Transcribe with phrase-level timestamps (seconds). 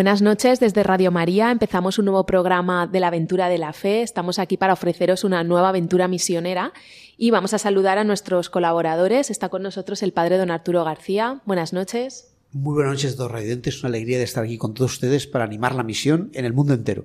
[0.00, 4.00] Buenas noches, desde Radio María empezamos un nuevo programa de la aventura de la fe.
[4.00, 6.72] Estamos aquí para ofreceros una nueva aventura misionera
[7.18, 9.28] y vamos a saludar a nuestros colaboradores.
[9.28, 11.42] Está con nosotros el padre don Arturo García.
[11.44, 12.34] Buenas noches.
[12.50, 13.80] Muy buenas noches, dos radiantes.
[13.82, 16.72] Una alegría de estar aquí con todos ustedes para animar la misión en el mundo
[16.72, 17.04] entero.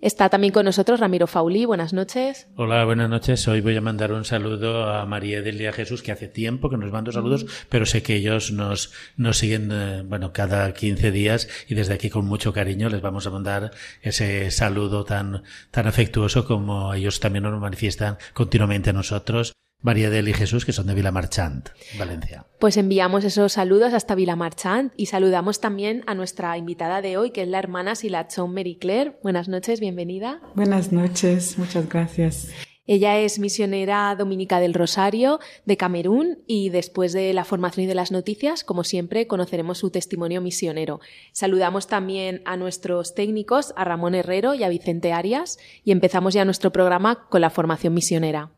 [0.00, 1.66] Está también con nosotros Ramiro Fauli.
[1.66, 2.48] Buenas noches.
[2.56, 3.46] Hola, buenas noches.
[3.48, 6.90] Hoy voy a mandar un saludo a María Delia Jesús, que hace tiempo que nos
[6.90, 11.74] manda saludos, pero sé que ellos nos, nos siguen, eh, bueno, cada 15 días y
[11.74, 16.94] desde aquí con mucho cariño les vamos a mandar ese saludo tan, tan afectuoso como
[16.94, 19.52] ellos también nos manifiestan continuamente a nosotros.
[19.82, 22.46] María del y Jesús, que son de Vilamarchant, Valencia.
[22.58, 27.42] Pues enviamos esos saludos hasta Vilamarchant y saludamos también a nuestra invitada de hoy, que
[27.42, 29.18] es la hermana Silachón Mary Claire.
[29.22, 30.40] Buenas noches, bienvenida.
[30.54, 32.50] Buenas noches, muchas gracias.
[32.86, 37.94] Ella es misionera dominica del Rosario de Camerún y después de la formación y de
[37.94, 41.00] las noticias, como siempre, conoceremos su testimonio misionero.
[41.32, 46.44] Saludamos también a nuestros técnicos, a Ramón Herrero y a Vicente Arias, y empezamos ya
[46.44, 48.50] nuestro programa con la formación misionera.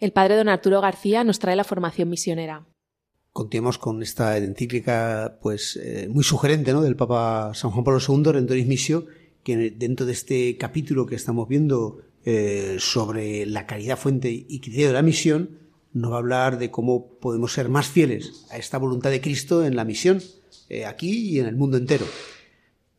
[0.00, 2.66] El padre don Arturo García nos trae la formación misionera.
[3.32, 6.82] Continuamos con esta encíclica pues eh, muy sugerente ¿no?
[6.82, 9.06] del Papa San Juan Pablo II, Rendoris Missio,
[9.42, 14.88] que dentro de este capítulo que estamos viendo eh, sobre la caridad fuente y criterio
[14.88, 15.58] de la misión,
[15.92, 19.64] nos va a hablar de cómo podemos ser más fieles a esta voluntad de Cristo
[19.64, 20.22] en la misión,
[20.68, 22.06] eh, aquí y en el mundo entero.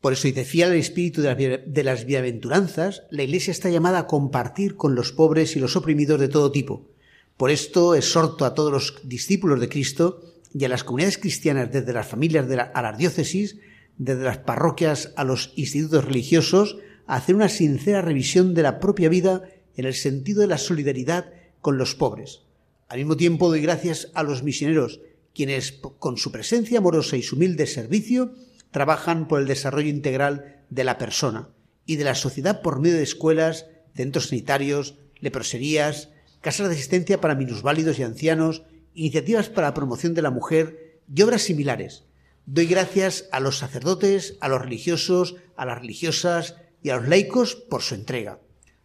[0.02, 4.76] Por eso dice, fiel al espíritu de las bienaventuranzas, la Iglesia está llamada a compartir
[4.76, 6.88] con los pobres y los oprimidos de todo tipo.
[7.36, 10.22] Por esto exhorto a todos los discípulos de Cristo
[10.54, 13.58] y a las comunidades cristianas, desde las familias de a las diócesis,
[13.98, 19.10] desde las parroquias a los institutos religiosos, a hacer una sincera revisión de la propia
[19.10, 19.44] vida
[19.76, 21.32] en el sentido de la solidaridad
[21.62, 22.42] con los pobres.
[22.88, 25.02] Al mismo tiempo doy gracias a los misioneros,
[25.36, 28.34] quienes, con su presencia amorosa y su humilde servicio,
[28.72, 31.50] trabajan por el desarrollo integral de la persona
[31.86, 33.66] y de la sociedad por medio de escuelas,
[33.96, 36.10] centros sanitarios, leproserías,
[36.42, 38.64] casas de asistencia para minusválidos y ancianos,
[38.94, 42.06] iniciativas para la promoción de la mujer y obras similares.
[42.46, 47.56] Doy gracias a los sacerdotes, a los religiosos, a las religiosas y a los laicos
[47.56, 48.40] por su entrega.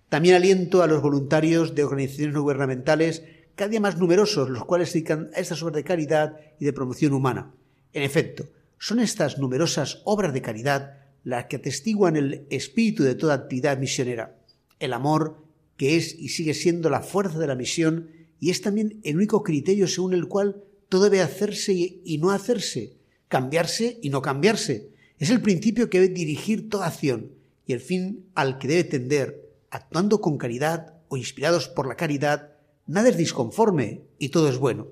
[0.08, 3.22] También aliento a los voluntarios de organizaciones no gubernamentales,
[3.54, 6.72] cada día más numerosos, los cuales se dedican a estas obras de caridad y de
[6.72, 7.54] promoción humana.
[7.92, 8.48] En efecto,
[8.84, 14.36] son estas numerosas obras de caridad las que atestiguan el espíritu de toda actividad misionera,
[14.78, 15.42] el amor
[15.78, 19.42] que es y sigue siendo la fuerza de la misión y es también el único
[19.42, 24.90] criterio según el cual todo debe hacerse y no hacerse, cambiarse y no cambiarse.
[25.18, 27.30] Es el principio que debe dirigir toda acción
[27.64, 32.52] y el fin al que debe tender, actuando con caridad o inspirados por la caridad,
[32.86, 34.88] nada es disconforme y todo es bueno.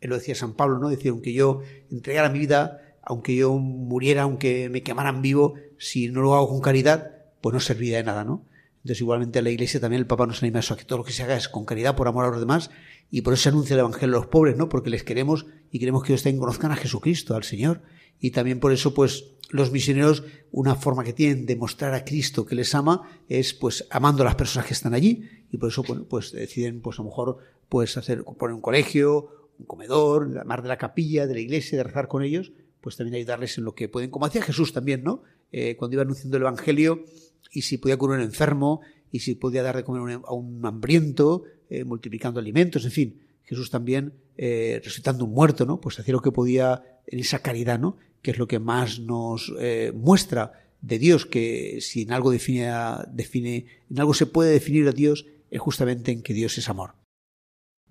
[0.00, 0.88] Él lo decía San Pablo, ¿no?
[0.88, 1.60] Decía, aunque yo
[1.90, 6.60] entregara mi vida aunque yo muriera, aunque me quemaran vivo, si no lo hago con
[6.60, 8.44] caridad, pues no serviría de nada, ¿no?
[8.78, 10.98] Entonces, igualmente en la Iglesia también el Papa nos anima a eso, a que todo
[10.98, 12.70] lo que se haga es con caridad, por amor a los demás,
[13.10, 14.68] y por eso se anuncia el Evangelio a los pobres, ¿no?
[14.68, 17.82] Porque les queremos y queremos que ellos también conozcan a Jesucristo, al Señor.
[18.20, 22.44] Y también por eso, pues, los misioneros, una forma que tienen de mostrar a Cristo
[22.44, 25.28] que les ama es, pues, amando a las personas que están allí.
[25.52, 27.38] Y por eso, pues, deciden, pues, a lo mejor,
[27.68, 31.84] pues, hacer, poner un colegio, un comedor, amar de la capilla, de la iglesia, de
[31.84, 32.52] rezar con ellos,
[32.86, 35.24] pues también ayudarles en lo que pueden, como hacía Jesús también, ¿no?
[35.50, 37.02] Eh, cuando iba anunciando el Evangelio,
[37.50, 38.80] y si podía curar un enfermo,
[39.10, 43.70] y si podía dar de comer a un hambriento, eh, multiplicando alimentos, en fin, Jesús
[43.70, 45.80] también eh, resucitando un muerto, ¿no?
[45.80, 47.96] Pues hacía lo que podía en esa caridad, ¿no?
[48.22, 52.70] Que es lo que más nos eh, muestra de Dios, que si en algo define,
[53.12, 56.94] define, en algo se puede definir a Dios, es justamente en que Dios es amor.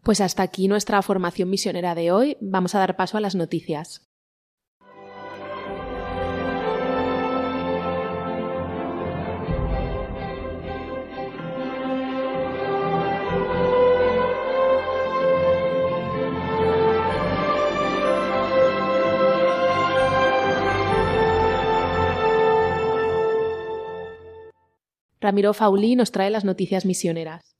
[0.03, 2.38] Pues hasta aquí nuestra formación misionera de hoy.
[2.39, 4.06] Vamos a dar paso a las noticias.
[25.25, 27.56] Ramiro Fauli nos trae las noticias misioneras.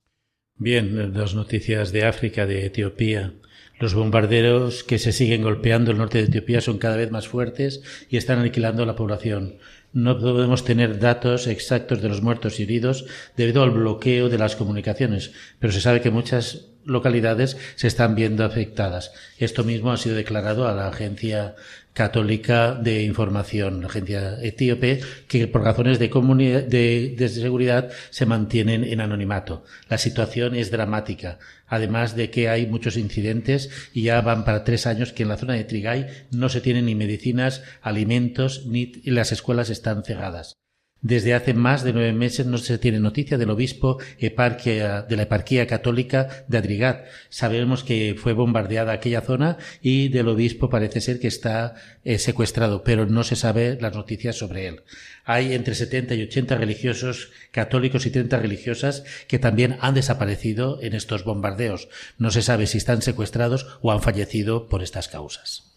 [0.56, 3.34] Bien, dos noticias de África, de Etiopía.
[3.80, 7.82] Los bombarderos que se siguen golpeando el norte de Etiopía son cada vez más fuertes
[8.08, 9.58] y están aniquilando la población.
[9.94, 14.56] No podemos tener datos exactos de los muertos y heridos debido al bloqueo de las
[14.56, 19.12] comunicaciones, pero se sabe que muchas localidades se están viendo afectadas.
[19.40, 21.56] Esto mismo ha sido declarado a la agencia
[21.96, 25.00] católica de información, la agencia etíope,
[25.30, 29.64] que por razones de, de, de, seguridad se mantienen en anonimato.
[29.90, 34.88] La situación es dramática, además de que hay muchos incidentes y ya van para tres
[34.88, 39.32] años que en la zona de Trigay no se tienen ni medicinas, alimentos, ni las
[39.32, 40.58] escuelas están cerradas.
[41.06, 45.68] Desde hace más de nueve meses no se tiene noticia del obispo de la eparquía
[45.68, 47.06] católica de Adrigat.
[47.30, 52.84] Sabemos que fue bombardeada aquella zona y del obispo parece ser que está eh, secuestrado,
[52.84, 54.82] pero no se sabe las noticias sobre él.
[55.26, 60.96] Hay entre 70 y 80 religiosos católicos y 30 religiosas que también han desaparecido en
[60.96, 61.88] estos bombardeos.
[62.18, 65.72] No se sabe si están secuestrados o han fallecido por estas causas.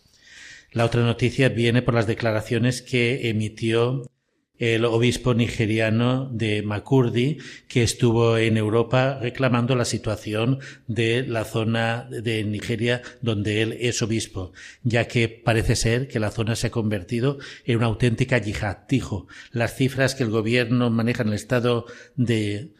[0.72, 4.06] La otra noticia viene por las declaraciones que emitió
[4.58, 7.38] el obispo nigeriano de Makurdi,
[7.68, 14.02] que estuvo en Europa reclamando la situación de la zona de Nigeria donde él es
[14.02, 14.52] obispo,
[14.82, 18.78] ya que parece ser que la zona se ha convertido en una auténtica yihad.
[18.88, 22.70] Dijo, las cifras que el gobierno maneja en el estado de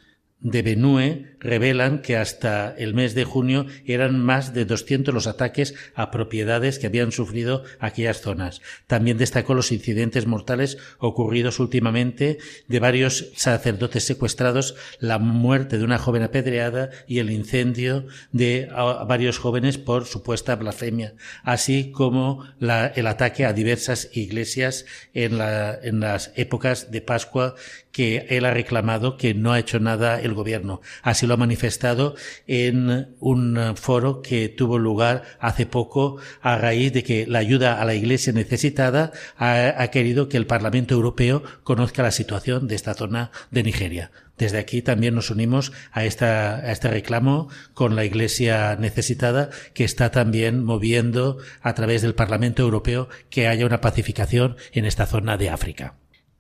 [0.41, 5.75] de Benue revelan que hasta el mes de junio eran más de 200 los ataques
[5.95, 8.61] a propiedades que habían sufrido aquellas zonas.
[8.87, 12.39] También destacó los incidentes mortales ocurridos últimamente
[12.69, 18.69] de varios sacerdotes secuestrados, la muerte de una joven apedreada y el incendio de
[19.07, 25.41] varios jóvenes por supuesta blasfemia, así como el ataque a diversas iglesias en,
[25.83, 27.55] en las épocas de Pascua
[27.99, 30.81] que él ha reclamado que no ha hecho nada el gobierno.
[31.03, 32.15] Así lo ha manifestado
[32.47, 37.85] en un foro que tuvo lugar hace poco a raíz de que la ayuda a
[37.85, 43.33] la iglesia necesitada ha, querido que el Parlamento Europeo conozca la situación de esta zona
[43.51, 44.13] de Nigeria.
[44.37, 49.83] Desde aquí también nos unimos a, esta, a este reclamo con la Iglesia necesitada que
[49.83, 55.37] está también moviendo a través del Parlamento Europeo que haya una pacificación en esta zona
[55.37, 55.97] de África.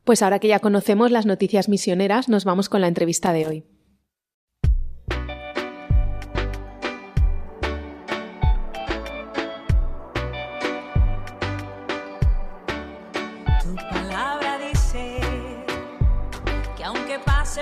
[0.09, 3.65] Pues ahora que ya conocemos las noticias misioneras, nos vamos con la entrevista de hoy.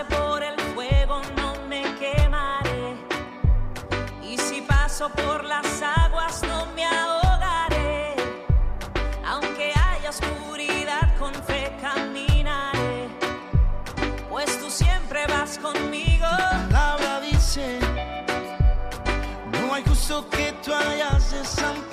[0.08, 2.76] Por el fuego no me quemaré
[5.00, 5.95] aguas
[20.66, 21.85] justo que tú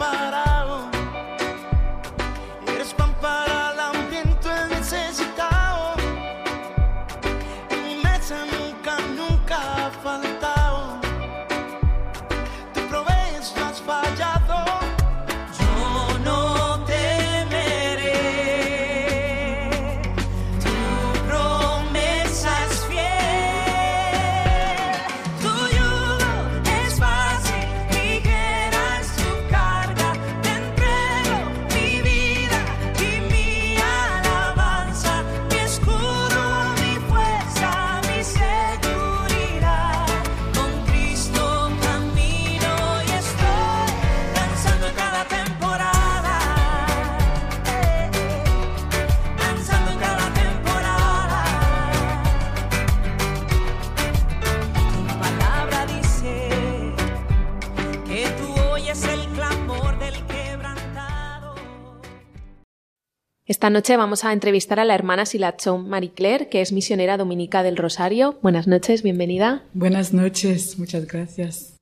[63.64, 67.64] Esta noche vamos a entrevistar a la hermana Silachón Marie Claire, que es misionera dominica
[67.64, 68.38] del Rosario.
[68.42, 69.64] Buenas noches, bienvenida.
[69.74, 71.78] Buenas noches, muchas gracias.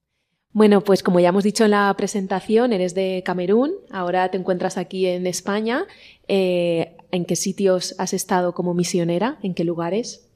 [0.53, 4.77] Bueno, pues como ya hemos dicho en la presentación, eres de Camerún, ahora te encuentras
[4.77, 5.87] aquí en España.
[6.27, 9.39] Eh, ¿En qué sitios has estado como misionera?
[9.41, 10.29] ¿En qué lugares?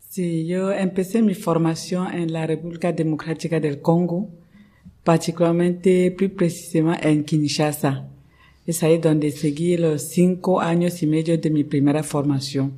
[0.00, 4.28] Sí, yo empecé mi formación en la República Democrática del Congo,
[5.04, 8.10] particularmente, plus precisamente en Kinshasa.
[8.66, 12.72] Es ahí donde seguí los cinco años y medio de mi primera formación.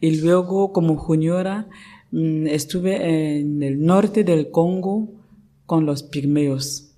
[0.00, 1.68] Y luego, como juniora,
[2.10, 5.08] mm, estuve en el norte del Congo
[5.66, 6.92] con los pigmeos.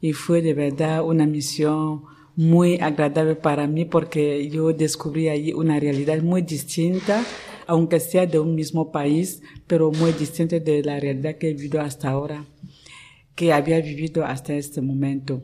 [0.00, 2.02] Y fue de verdad una misión
[2.36, 7.24] muy agradable para mí porque yo descubrí allí una realidad muy distinta
[7.66, 11.80] aunque sea de un mismo país, pero muy distinto de la realidad que he vivido
[11.80, 12.46] hasta ahora,
[13.34, 15.42] que había vivido hasta este momento.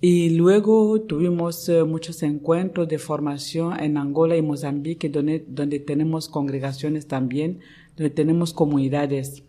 [0.00, 6.28] Y luego tuvimos eh, muchos encuentros de formación en Angola y Mozambique, donde, donde tenemos
[6.28, 7.58] congregaciones también,
[7.96, 9.42] donde tenemos comunidades.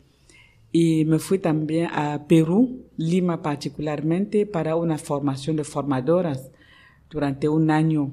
[0.72, 6.50] Y me fui también a Perú, Lima particularmente, para una formación de formadoras
[7.12, 8.12] durante un año.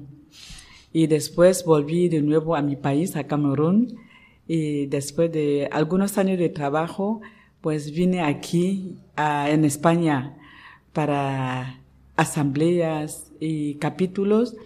[0.93, 3.95] Y después volví de nuevo a mi país, a Camerún.
[4.47, 7.21] Y después de algunos años de trabajo,
[7.61, 10.37] pues vine aquí a- en España
[10.93, 11.81] para
[12.17, 14.57] asambleas y capítulos,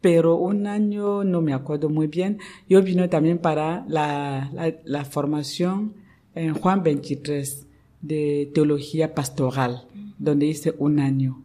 [0.00, 2.38] pero un año no me acuerdo muy bien.
[2.68, 5.94] Yo vine también para la, la, la formación
[6.34, 7.66] en Juan 23
[8.00, 9.86] de teología pastoral,
[10.18, 11.42] donde hice un año.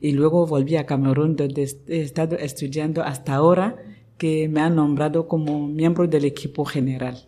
[0.00, 3.76] Y luego volví a Camerún, donde he estado estudiando hasta ahora,
[4.16, 7.26] que me han nombrado como miembro del equipo general.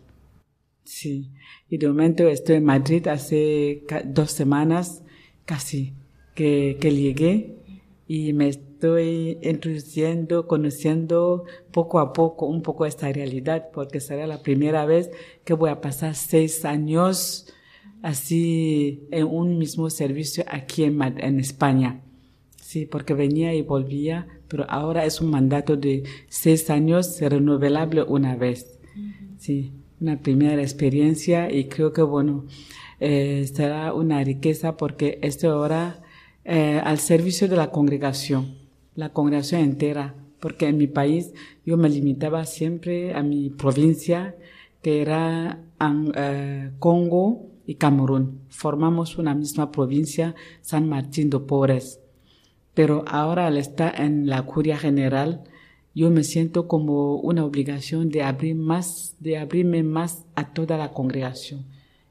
[0.85, 1.31] Sí,
[1.69, 5.03] y de momento estoy en Madrid hace dos semanas
[5.45, 5.93] casi
[6.35, 7.55] que, que llegué
[8.07, 14.41] y me estoy introduciendo, conociendo poco a poco un poco esta realidad, porque será la
[14.41, 15.11] primera vez
[15.45, 17.47] que voy a pasar seis años
[18.01, 22.01] así en un mismo servicio aquí en, en España.
[22.61, 28.35] Sí, porque venía y volvía, pero ahora es un mandato de seis años renovable una
[28.35, 28.79] vez.
[29.37, 32.45] Sí, una primera experiencia y creo que, bueno,
[32.99, 36.00] eh, será una riqueza porque estoy ahora
[36.45, 38.55] eh, al servicio de la congregación,
[38.95, 41.33] la congregación entera, porque en mi país
[41.65, 44.35] yo me limitaba siempre a mi provincia,
[44.81, 45.59] que era
[46.15, 48.41] eh, Congo y Camerún.
[48.49, 52.01] Formamos una misma provincia, San Martín de Porres
[52.73, 55.43] pero ahora al estar en la curia general,
[55.93, 60.93] yo me siento como una obligación de abrir más, de abrirme más a toda la
[60.93, 61.65] congregación,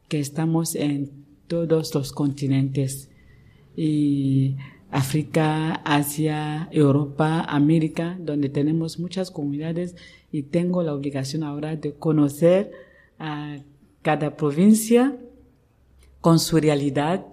[0.09, 1.11] que estamos en
[1.47, 3.10] todos los continentes,
[3.77, 4.57] y
[4.91, 9.95] África, Asia, Europa, América, donde tenemos muchas comunidades
[10.33, 12.73] y tengo la obligación ahora de conocer
[13.19, 13.59] a
[14.03, 15.17] cada provincia
[16.21, 17.27] con su realidad,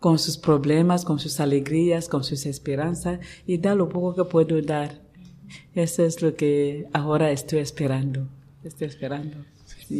[0.00, 4.60] con sus problemas, con sus alegrías, con sus esperanzas y dar lo poco que puedo
[4.62, 5.02] dar.
[5.74, 8.28] Eso es lo que ahora estoy esperando.
[8.64, 9.36] Estoy esperando.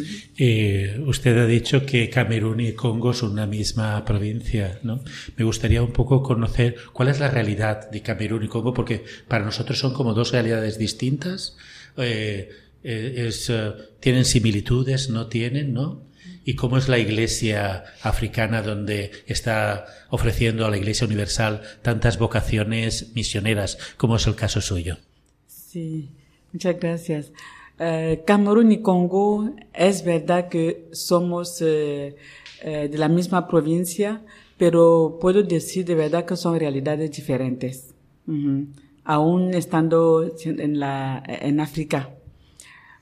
[0.00, 0.24] Sí.
[0.38, 5.02] Eh, usted ha dicho que Camerún y Congo son una misma provincia, ¿no?
[5.36, 9.44] Me gustaría un poco conocer cuál es la realidad de Camerún y Congo, porque para
[9.44, 11.56] nosotros son como dos realidades distintas.
[11.96, 12.50] Eh,
[12.82, 16.02] es, eh, tienen similitudes, no tienen, ¿no?
[16.44, 23.12] ¿Y cómo es la iglesia africana donde está ofreciendo a la iglesia universal tantas vocaciones
[23.14, 24.98] misioneras, como es el caso suyo?
[25.46, 26.10] Sí,
[26.52, 27.32] muchas gracias.
[27.78, 32.16] Eh, Camerún y Congo, es verdad que somos eh,
[32.62, 34.22] eh, de la misma provincia,
[34.58, 37.94] pero puedo decir de verdad que son realidades diferentes,
[38.28, 38.66] Ujú.
[39.04, 42.10] aún estando en, la, en África.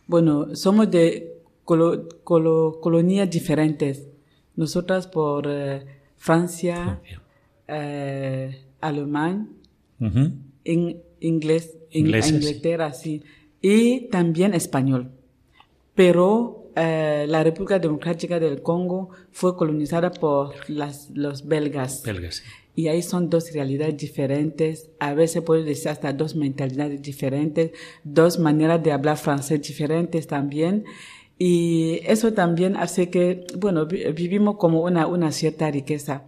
[0.06, 1.34] Bueno, somos de
[1.64, 4.06] colo- colo- colonias diferentes.
[4.56, 5.84] Nosotras por eh,
[6.16, 7.00] Francia,
[8.80, 9.46] Alemania,
[10.00, 10.32] Ujú.
[10.64, 13.22] en inglés, en Ingleses, Inglaterra, sí,
[13.62, 15.10] y también español.
[15.94, 22.02] Pero eh, la República Democrática del Congo fue colonizada por las, los belgas.
[22.04, 22.36] Belgas.
[22.36, 22.42] sí.
[22.76, 27.72] Y ahí son dos realidades diferentes, a veces puedo decir hasta dos mentalidades diferentes,
[28.04, 30.84] dos maneras de hablar francés diferentes también.
[31.36, 36.22] Y eso también hace que, bueno, vi- vivimos como una, una cierta riqueza.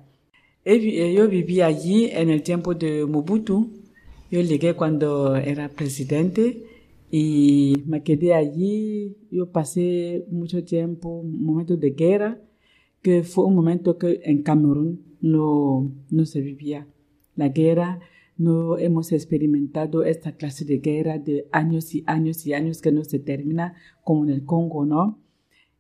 [0.65, 3.71] Eh, Yo viví allí en el tiempo de Mobutu.
[4.31, 6.65] Yo llegué cuando era presidente
[7.15, 9.19] y me quedé allí.
[9.31, 12.41] Yo pasé mucho tiempo, un momento de guerra,
[13.03, 16.89] que fue un momento que en Camerún no, no se vivía.
[17.37, 18.01] La guerra,
[18.39, 23.05] no hemos experimentado esta clase de guerra de años y años y años que no
[23.05, 25.21] se termina, como en el Congo, ¿no?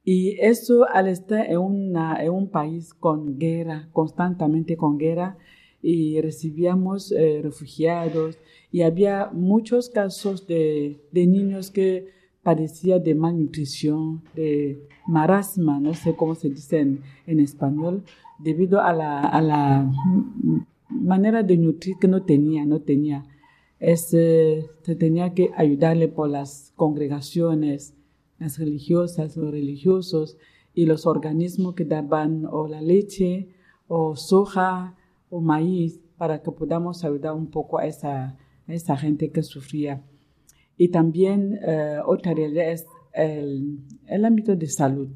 [0.05, 5.39] Y eso al estar en, una, en un país con guerra, constantemente con guerra,
[5.83, 8.39] y recibíamos eh, refugiados,
[8.71, 12.09] y había muchos casos de, de niños que
[12.43, 18.05] padecían de malnutrición, de marasma, no sé cómo se dice en, en español,
[18.39, 19.91] debido a la, a la
[20.89, 23.25] manera de nutrir que no tenía, no tenía.
[23.81, 27.95] Eh, se tenía que ayudarle por las congregaciones,
[28.39, 30.37] las religiosas o religiosos
[30.75, 33.49] y los organismos que daban o la leche
[33.89, 34.97] o soja
[35.33, 38.37] o maíz para que podamos ayudar un poco a esa,
[38.69, 40.05] a esa gente que sufría.
[40.77, 45.09] Y también eh, otra realidad es el, el ámbito de salud,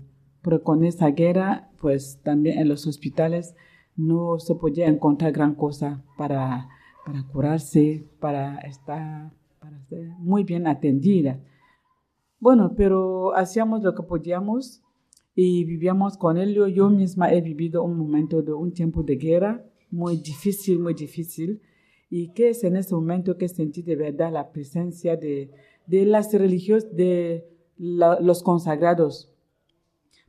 [0.43, 3.55] porque con esa guerra, pues también en los hospitales
[3.95, 6.67] no se podía encontrar gran cosa para,
[7.05, 11.41] para curarse, para estar para ser muy bien atendida.
[12.41, 14.83] Bueno, pero hacíamos lo que podíamos
[15.35, 16.55] y vivíamos con él.
[16.55, 20.95] Yo, yo misma he vivido un momento de un tiempo de guerra muy difícil, muy
[20.95, 21.61] difícil.
[22.09, 25.51] Y que es en ese momento que sentí de verdad la presencia de,
[25.87, 29.33] de las religiosas, de los consagrados.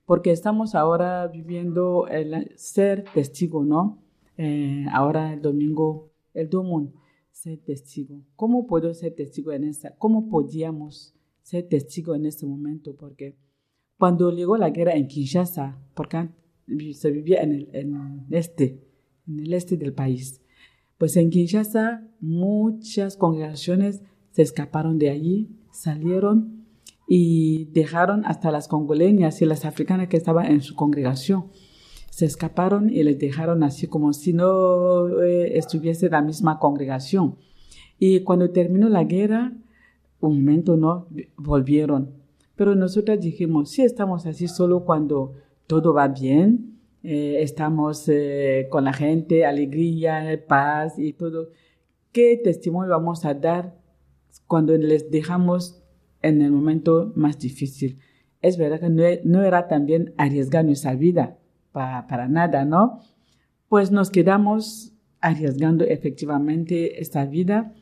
[0.06, 4.02] Porque estamos ahora viviendo el ser testigo, ¿no?
[4.38, 6.94] Eh, ahora el domingo, el domingo,
[7.32, 8.22] ser testigo.
[8.36, 9.96] ¿Cómo puedo ser testigo en esa?
[9.98, 12.96] ¿Cómo podíamos ser testigo en ese momento?
[12.96, 13.36] Porque
[13.98, 16.30] cuando llegó la guerra en Kinshasa, porque
[16.94, 18.87] se vivía en este,
[19.28, 20.42] en el este del país,
[20.98, 26.66] pues en Kinshasa muchas congregaciones se escaparon de allí, salieron
[27.08, 31.48] y dejaron hasta las congoleñas y las africanas que estaban en su congregación.
[32.10, 37.38] Se escaparon y les dejaron así como si no eh, estuviese la misma congregación.
[38.00, 39.54] Y cuando terminó la guerra,
[40.20, 41.08] un momento no,
[41.38, 42.12] volvieron.
[42.56, 45.34] Pero nosotros dijimos, sí estamos así solo cuando
[45.68, 46.77] todo va bien,
[47.10, 51.52] eh, estamos eh, con la gente, alegría, paz y todo.
[52.12, 53.78] ¿Qué testimonio vamos a dar
[54.46, 55.82] cuando les dejamos
[56.22, 58.00] en el momento más difícil?
[58.42, 61.38] Es verdad que no, no era también arriesgar nuestra vida
[61.72, 63.00] pa- para nada, ¿no?
[63.70, 67.74] Pues nos quedamos arriesgando efectivamente esta vida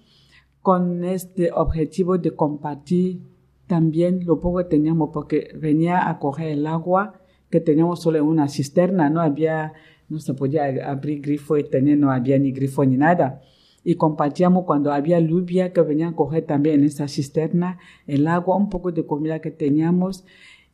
[0.61, 3.21] con este objetivo de compartir
[3.65, 8.47] también lo poco que teníamos, porque venía a coger el agua que teníamos solo una
[8.47, 9.73] cisterna, no había,
[10.09, 13.41] no se podía abrir grifo y tener, no había ni grifo ni nada.
[13.83, 17.77] Y compartíamos cuando había lluvia que venían a coger también esa cisterna
[18.07, 20.25] el agua, un poco de comida que teníamos.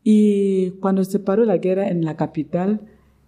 [0.04, 2.82] Y cuando se paró la guerra en la capital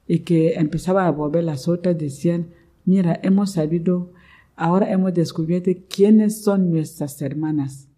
[0.07, 2.47] y que empezaba a volver las otras, decían,
[2.85, 4.11] mira, hemos sabido,
[4.55, 7.89] ahora hemos descubierto quiénes son nuestras hermanas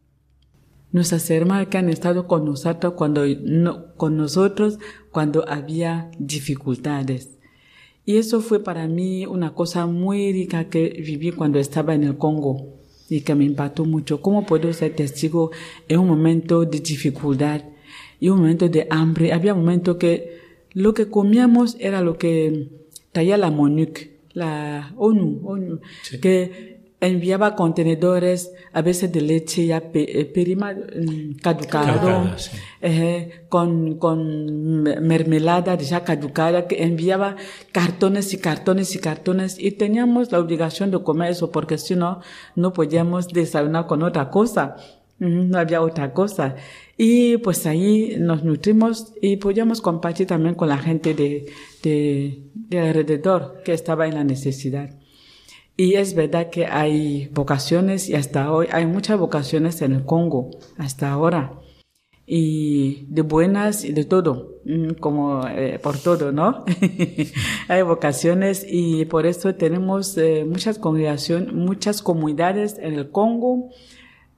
[0.95, 4.79] nuestras hermanas que han estado con nosotros cuando no, con nosotros
[5.11, 7.37] cuando había dificultades.
[8.05, 12.17] Y eso fue para mí una cosa muy rica que viví cuando estaba en el
[12.17, 12.77] Congo
[13.09, 14.21] y que me impactó mucho.
[14.21, 15.51] ¿Cómo puedo ser testigo
[15.89, 17.61] en un momento de dificultad
[18.21, 19.33] y un momento de hambre?
[19.33, 20.39] Había un momento que
[20.71, 22.69] lo que comíamos era lo que
[23.11, 23.99] traía la MONUC,
[24.31, 25.81] la ONU, ONU
[26.21, 26.74] que
[27.07, 32.51] enviaba contenedores a veces de leche ya eh, perima, mm, caducado, Caducada, sí.
[32.81, 37.35] eh, con, con me- mermelada ya caducada, que enviaba
[37.71, 42.21] cartones y cartones y cartones y teníamos la obligación de comer eso porque si no,
[42.55, 44.75] no podíamos desayunar con otra cosa.
[45.17, 46.55] No había otra cosa.
[46.97, 51.45] Y pues ahí nos nutrimos y podíamos compartir también con la gente de,
[51.83, 54.89] de, de alrededor que estaba en la necesidad.
[55.77, 60.51] Y es verdad que hay vocaciones y hasta hoy hay muchas vocaciones en el Congo,
[60.77, 61.59] hasta ahora.
[62.25, 66.63] Y de buenas y de todo, mm, como eh, por todo, ¿no?
[67.67, 73.69] hay vocaciones y por eso tenemos eh, muchas congregaciones, muchas comunidades en el Congo.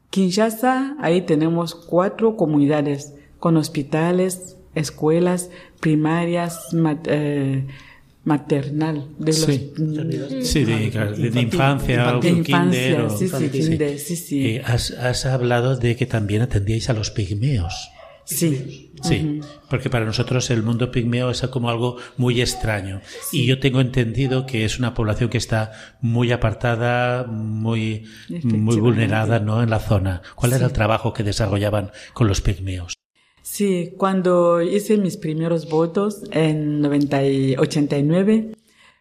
[0.10, 6.70] Kinshasa, ahí tenemos cuatro comunidades con hospitales, escuelas primarias,
[7.06, 7.68] eh,
[8.28, 9.72] maternal, de los Sí.
[9.78, 10.48] niños.
[10.48, 12.50] Sí, de, de- de infancia o De kinder.
[12.50, 14.46] infancia, o- sí, sí, kinder, sí, sí.
[14.48, 17.90] Eh, has, has hablado de que también atendíais a los pigmeos.
[18.26, 18.84] Sí.
[19.02, 23.00] Sí, porque para nosotros el mundo pigmeo es como algo muy extraño.
[23.32, 28.06] Y yo tengo entendido que es una población que está muy apartada, muy,
[28.44, 29.62] muy vulnerada ¿no?
[29.64, 30.22] en la zona.
[30.36, 32.96] ¿Cuál era el trabajo que desarrollaban con los pigmeos?
[33.58, 38.52] Sí, cuando hice mis primeros votos en 90 y 89,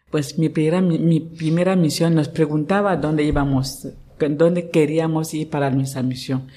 [0.09, 5.69] pues mi primera, mi, mi primera misión nos preguntaba dónde íbamos, dónde queríamos ir para
[5.69, 6.47] nuestra misión.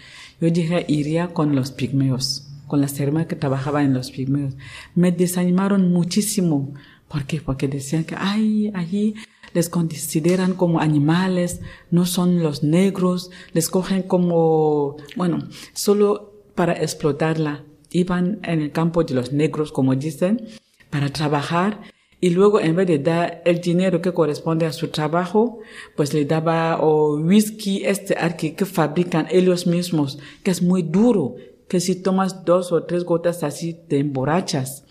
[0.40, 4.54] Yo dije, iría con los pigmeos, con las hermanas que trabajaban en los pigmeos.
[4.94, 6.72] Me desanimaron muchísimo.
[7.06, 7.42] ¿Por qué?
[7.42, 9.14] Porque decían que, ay, allí
[9.52, 11.60] les consideran como animales,
[11.90, 15.40] no son los negros, les cogen como, bueno,
[15.74, 17.64] solo para explotarla.
[17.90, 20.46] Iban en el campo de los negros, como dicen,
[20.90, 21.81] para trabajar
[22.20, 25.61] y luego en vez de dar el dinero que corresponde a su trabajo,
[25.96, 31.37] pues le daba o whisky este arque que fabrican ellos mismos, que es muy duro,
[31.66, 34.85] que si tomas dos o tres gotas así te emborrachas.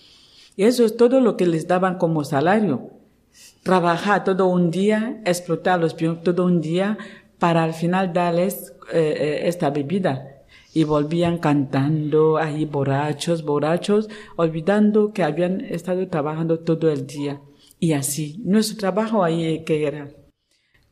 [0.56, 2.90] Y eso es todo lo que les daban como salario.
[3.62, 6.98] Trabajar todo un día, explotarlos bien todo un día
[7.38, 10.39] para al final darles eh, eh, esta bebida.
[10.80, 17.42] Y volvían cantando ahí borrachos, borrachos, olvidando que habían estado trabajando todo el día.
[17.82, 20.10] Y así, nuestro trabajo ahí que era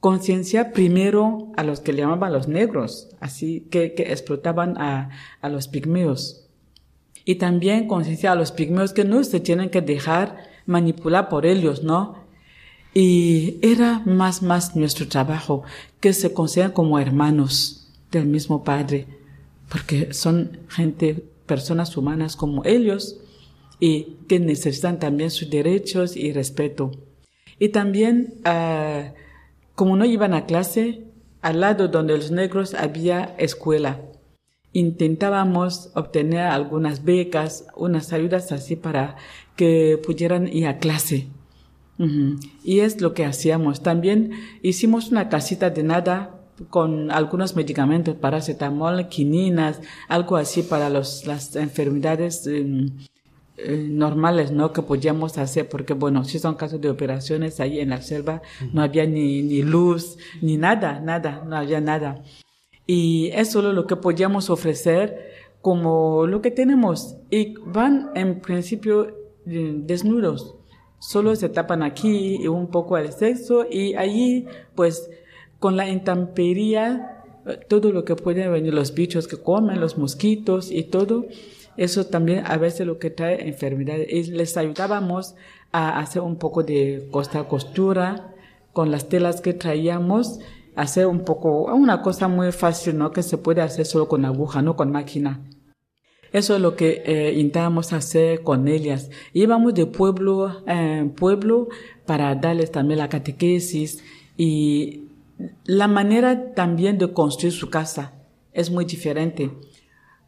[0.01, 5.47] concienciar primero a los que le llamaban los negros, así que, que explotaban a, a
[5.47, 6.49] los pigmeos.
[7.23, 11.81] Y también concienciar a los pigmeos que no se tienen que dejar manipular por ellos,
[11.81, 12.25] ¿no?
[12.93, 15.63] Y era más, más nuestro trabajo,
[16.01, 19.07] que se consideran como hermanos del mismo Padre,
[19.69, 23.19] porque son gente, personas humanas como ellos,
[23.79, 26.91] y que necesitan también sus derechos y respeto.
[27.59, 29.13] Y también, ah,
[29.75, 31.03] como no iban a clase,
[31.41, 34.01] al lado donde los negros había escuela.
[34.73, 39.15] Intentábamos obtener algunas becas, unas ayudas así para
[39.55, 41.27] que pudieran ir a clase.
[42.63, 43.81] Y es lo que hacíamos.
[43.81, 46.36] También hicimos una casita de nada
[46.69, 52.91] con algunos medicamentos, paracetamol, quininas, algo así para los, las enfermedades em,
[53.57, 54.73] eh, normales, ¿no?
[54.73, 58.41] Que podíamos hacer, porque bueno, si son casos de operaciones ahí en la selva,
[58.73, 62.23] no había ni, ni luz, ni nada, nada, no había nada.
[62.85, 67.17] Y es solo lo que podíamos ofrecer como lo que tenemos.
[67.29, 69.07] Y van en principio
[69.45, 70.55] eh, desnudos.
[70.99, 75.09] Solo se tapan aquí y un poco el sexo y allí pues
[75.59, 80.71] con la intempería eh, todo lo que pueden venir los bichos que comen, los mosquitos
[80.71, 81.25] y todo,
[81.77, 84.07] eso también a veces lo que trae enfermedades.
[84.11, 85.35] Y les ayudábamos
[85.71, 88.33] a hacer un poco de costa costura
[88.73, 90.39] con las telas que traíamos,
[90.75, 93.11] hacer un poco, una cosa muy fácil, ¿no?
[93.11, 95.41] Que se puede hacer solo con aguja, no con máquina.
[96.31, 99.09] Eso es lo que eh, intentábamos hacer con ellas.
[99.33, 101.69] Íbamos de pueblo en pueblo
[102.05, 104.03] para darles también la catequesis
[104.35, 105.06] y
[105.65, 108.13] la manera también de construir su casa
[108.53, 109.51] es muy diferente.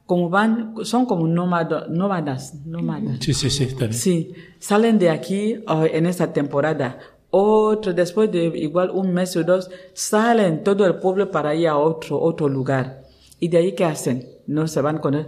[0.06, 3.18] Como van, son como nómado- nómadas, nómadas.
[3.22, 3.94] Sí, sí, sí, también.
[3.94, 6.98] Sí, salen de aquí oh, en esta temporada.
[7.32, 11.78] Otro, después de igual un mes o dos, salen todo el pueblo para ir a
[11.78, 13.04] otro, otro lugar.
[13.40, 14.28] ¿Y de ahí qué hacen?
[14.48, 15.28] No se van con él.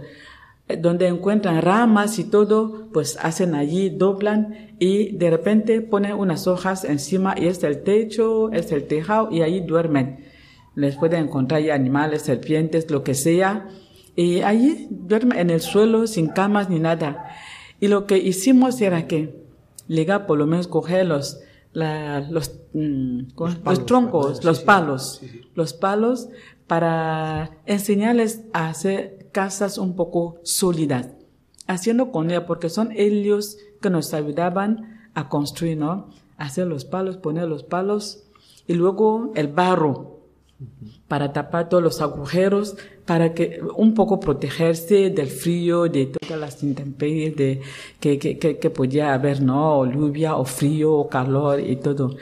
[0.78, 6.84] Donde encuentran ramas y todo, pues hacen allí, doblan y de repente ponen unas hojas
[6.84, 10.24] encima y es el techo, es el tejado y allí duermen.
[10.74, 13.68] Les pueden encontrar ya animales, serpientes, lo que sea.
[14.16, 17.26] Y allí duermen en el suelo sin camas ni nada.
[17.80, 19.42] Y lo que hicimos era que
[19.88, 21.40] llegar por lo menos coger los,
[21.74, 25.40] la- los, mm, los, palos, troncos, sí, los palos, sí, sí.
[25.54, 26.28] los palos
[26.66, 31.08] para enseñarles a hacer casas un poco sólidas,
[31.66, 36.10] haciendo con ella, porque son ellos que nos ayudaban a construir, ¿no?
[36.36, 38.24] Hacer los palos, poner los palos
[38.66, 40.20] y luego el barro
[41.08, 46.62] para tapar todos los agujeros, para que un poco protegerse del frío, de todas las
[46.62, 47.60] intemperies de,
[47.98, 49.80] que, que, que, que podía haber, ¿no?
[49.80, 52.16] O lluvia, o frío, o calor y todo.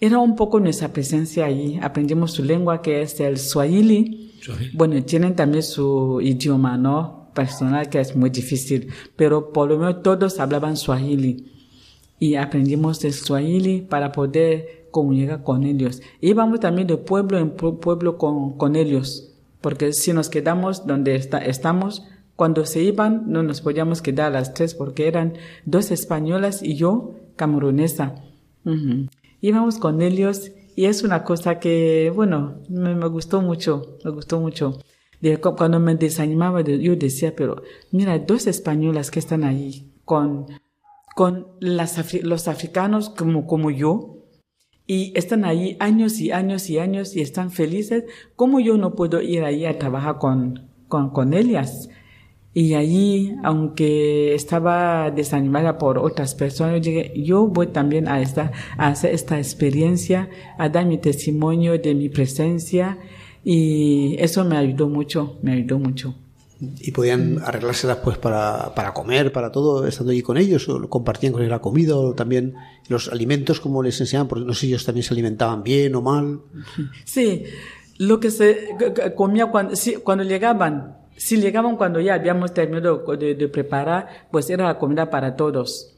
[0.00, 1.78] Era un poco nuestra presencia allí.
[1.80, 4.33] Aprendimos su lengua, que es el swahili.
[4.44, 4.70] Swahili.
[4.76, 7.30] Bueno, tienen también su idioma, ¿no?
[7.34, 11.50] Personal, que es muy difícil, pero por lo menos todos hablaban swahili
[12.20, 16.00] y aprendimos el Swahili para poder comunicar con ellos.
[16.20, 21.16] Íbamos también de pueblo en pu- pueblo con, con ellos, porque si nos quedamos donde
[21.16, 22.04] está- estamos,
[22.36, 27.14] cuando se iban no nos podíamos quedar las tres porque eran dos españolas y yo
[27.34, 28.14] camerunesa.
[28.64, 29.08] Ujú.
[29.40, 34.80] Íbamos con ellos y es una cosa que, bueno, me, gustó mucho, me gustó mucho.
[35.20, 39.92] De- cu- cuando me desanimaba, de- yo decía, pero mira, dos españolas que están ahí
[40.04, 40.46] con
[41.16, 44.24] con las los africanos como, como yo
[44.84, 48.02] y están ahí años y años y años y están felices,
[48.34, 51.88] ¿cómo yo no puedo ir ahí a trabajar con, con, con ellas?
[52.56, 58.52] Y allí, aunque estaba desanimada por otras personas, yo dije, yo voy también a, esta,
[58.78, 62.96] a hacer esta experiencia, a dar mi testimonio de mi presencia
[63.42, 66.14] y eso me ayudó mucho, me ayudó mucho.
[66.80, 71.32] y podían arreglárselas pues para, para comer, para todo, estando allí con ellos, o compartían
[71.32, 72.54] con ellos la comida, o también
[72.88, 76.02] los alimentos, como les enseñaban, porque no sé si ellos también se alimentaban bien o
[76.02, 76.40] mal.
[77.04, 77.44] Sí,
[77.98, 78.68] lo que se
[79.16, 84.50] comía cuando, sí, cuando llegaban, si llegaban cuando ya habíamos terminado de, de preparar, pues
[84.50, 85.96] era la comida para todos.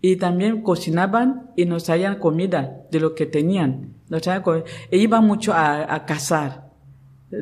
[0.00, 3.94] Y también cocinaban y nos traían comida de lo que tenían.
[4.08, 4.42] Nos traían
[4.90, 6.68] e iban mucho a, a cazar.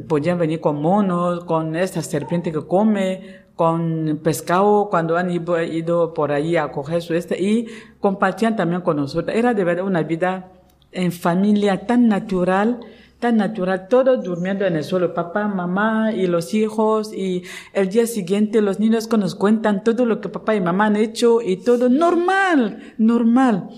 [0.09, 6.13] Podían venir con monos, con esta serpiente que come, con pescado cuando han ido, ido
[6.13, 7.67] por ahí a coger su este y
[8.01, 9.37] compartían también con nosotros.
[9.37, 10.53] Era de verdad una vida
[10.93, 12.81] en familia tan natural,
[13.19, 18.07] tan natural, todos durmiendo en el suelo, papá, mamá y los hijos, y el día
[18.07, 21.89] siguiente los niños nos cuentan todo lo que papá y mamá han hecho y todo
[21.89, 23.71] normal, normal.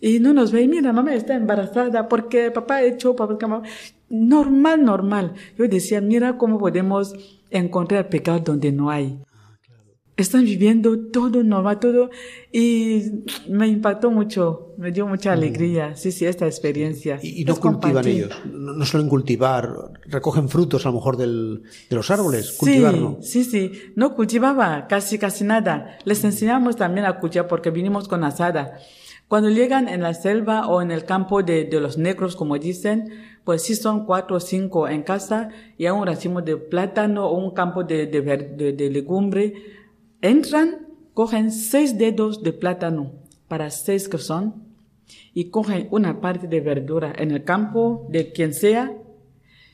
[0.00, 3.62] Y no nos ve, mira, mamá está embarazada porque papá ha hecho, papá, mamá.
[4.08, 5.34] Normal, normal.
[5.58, 7.14] Yo decía, mira cómo podemos
[7.50, 9.18] encontrar pecado donde no hay.
[10.16, 12.08] Están viviendo todo normal, todo.
[12.50, 13.02] Y
[13.50, 15.94] me impactó mucho, me dio mucha alegría.
[15.94, 17.18] Sí, sí, esta experiencia.
[17.22, 18.12] Y, y no Es cultivan compartir.
[18.24, 19.68] ellos, no, no suelen cultivar,
[20.06, 23.18] recogen frutos a lo mejor del, de los árboles, Sí, cultivar no.
[23.20, 23.72] sí, sí.
[23.94, 25.98] No cultivaba casi, casi nada.
[26.06, 28.78] Les enseñamos también a cultivar porque vinimos con asada.
[29.28, 33.10] Cuando llegan en la selva o en el campo de, de los negros, como dicen,
[33.44, 37.36] pues sí son cuatro o cinco en casa y hay un racimo de plátano o
[37.36, 39.52] un campo de, de- de legumbre.
[40.22, 43.12] Entran, cogen seis dedos de plátano
[43.48, 44.64] para seis que son
[45.34, 48.92] y cogen una parte de verdura en el campo de quien sea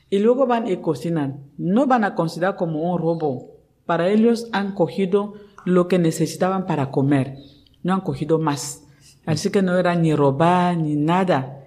[0.09, 1.45] y luego van y cocinan.
[1.57, 3.57] No van a considerar como un robo.
[3.85, 5.33] Para ellos han cogido
[5.65, 7.37] lo que necesitaban para comer.
[7.81, 8.83] No han cogido más.
[9.25, 11.65] Así que no era ni robar ni nada.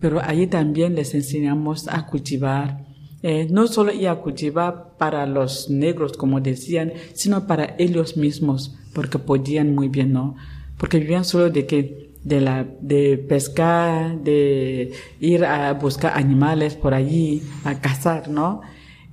[0.00, 2.83] Pero allí también les enseñamos a cultivar.
[3.26, 8.76] Eh, no solo ir a cultivar para los negros, como decían, sino para ellos mismos,
[8.92, 10.36] porque podían muy bien, ¿no?
[10.76, 16.92] Porque vivían solo de que de la de pescar, de ir a buscar animales por
[16.92, 18.60] allí, a cazar, ¿no?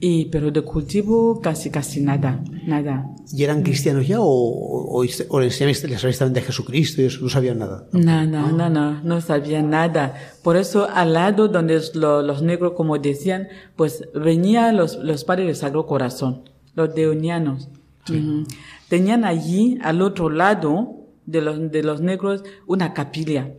[0.03, 3.07] Y pero de cultivo casi casi nada, nada.
[3.31, 5.81] ¿Y eran cristianos ya o, o, o les, habéis
[6.17, 7.19] también de Jesucristo y eso?
[7.21, 7.85] No sabían nada.
[7.93, 10.15] No, no, no, no, no sabía nada.
[10.43, 15.23] Por eso al lado donde es lo- los negros, como decían, pues venían los, los
[15.23, 17.69] padres del Sagrado Corazón, los deonianos.
[18.09, 18.45] Ujú.
[18.89, 20.95] Tenían allí, al otro lado
[21.27, 23.51] de los, de los negros, una capilla.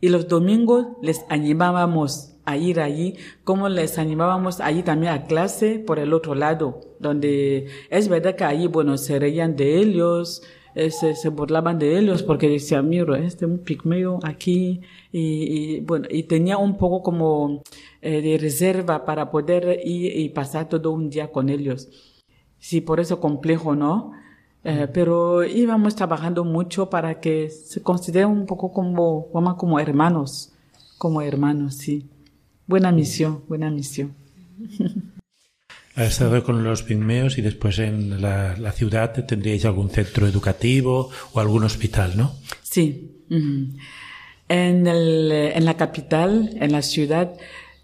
[0.00, 5.78] Y los domingos les animábamos a ir allí, como les animábamos allí también a clase
[5.78, 10.42] por el otro lado, donde es verdad que allí, bueno, se reían de ellos,
[10.74, 14.80] eh, se, se burlaban de ellos porque decían, mira, este un pigmeo aquí,
[15.10, 17.62] y, y, bueno, y tenía un poco como
[18.02, 21.88] eh, de reserva para poder ir y pasar todo un día con ellos.
[22.58, 24.12] Sí, por eso complejo, ¿no?
[24.64, 30.52] Eh, pero íbamos trabajando mucho para que se considere un poco como, como hermanos,
[30.98, 32.10] como hermanos, sí.
[32.66, 34.14] Buena misión, buena misión.
[35.94, 41.10] Ha estado con los pigmeos y después en la, la ciudad tendríais algún centro educativo
[41.32, 42.34] o algún hospital, ¿no?
[42.62, 43.22] Sí.
[43.30, 47.34] En, el, en la capital, en la ciudad,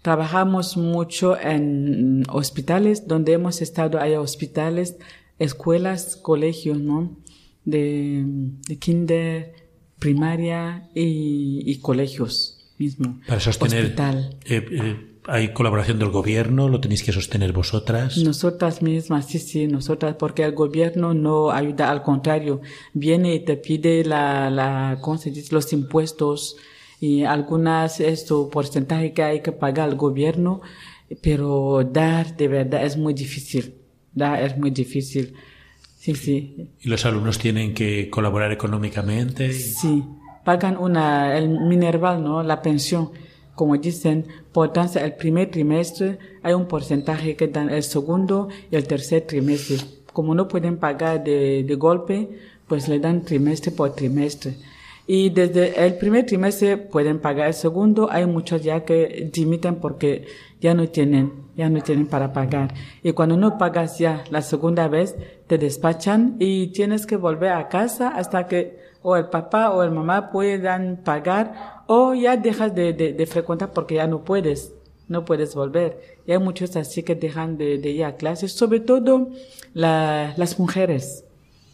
[0.03, 4.97] trabajamos mucho en hospitales, donde hemos estado, hay hospitales,
[5.39, 7.17] escuelas, colegios, ¿no?
[7.65, 8.23] De,
[8.67, 9.53] de kinder,
[9.97, 12.52] primaria y, y colegios
[12.83, 13.19] mismo.
[13.27, 13.83] Para sostener.
[13.85, 14.37] Hospital.
[14.45, 18.17] eh, eh, hay colaboración del gobierno, lo tenéis que sostener vosotras.
[18.17, 22.61] Nosotras mismas, sí, sí, nosotras, porque el gobierno no ayuda, al contrario,
[22.93, 25.53] viene y te pide la, la, ¿cómo se dice?
[25.53, 26.57] Los impuestos
[26.99, 30.61] y algunas, esto, porcentaje que hay que pagar al gobierno,
[31.21, 33.75] pero dar de verdad es muy difícil,
[34.13, 35.33] dar es muy difícil.
[35.99, 39.53] Sí, sí, Y los alumnos tienen que colaborar económicamente.
[39.53, 40.03] Sí,
[40.43, 42.43] pagan una, el minerval, ¿no?
[42.43, 43.11] La pensión.
[43.55, 48.75] Como dicen, por tanto, el primer trimestre hay un porcentaje que dan el segundo y
[48.75, 49.77] el tercer trimestre.
[50.11, 52.29] Como no pueden pagar de, de golpe,
[52.67, 54.55] pues le dan trimestre por trimestre.
[55.05, 58.09] Y desde el primer trimestre pueden pagar el segundo.
[58.09, 60.25] Hay muchos ya que dimiten porque
[60.61, 62.73] ya no tienen, ya no tienen para pagar.
[63.03, 65.15] Y cuando no pagas ya la segunda vez,
[65.47, 69.91] te despachan y tienes que volver a casa hasta que o el papá o el
[69.91, 74.73] mamá puedan pagar o ya dejas de, de, frecuentar porque ya no puedes,
[75.09, 76.17] no puedes volver.
[76.25, 79.27] Y hay muchos así que dejan de, ir a clases, sobre todo
[79.73, 81.25] la, las mujeres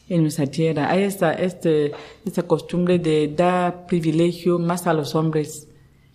[0.09, 0.89] en nuestra tierra.
[0.89, 1.91] Hay esta, este,
[2.25, 5.67] esta costumbre de dar privilegio más a los hombres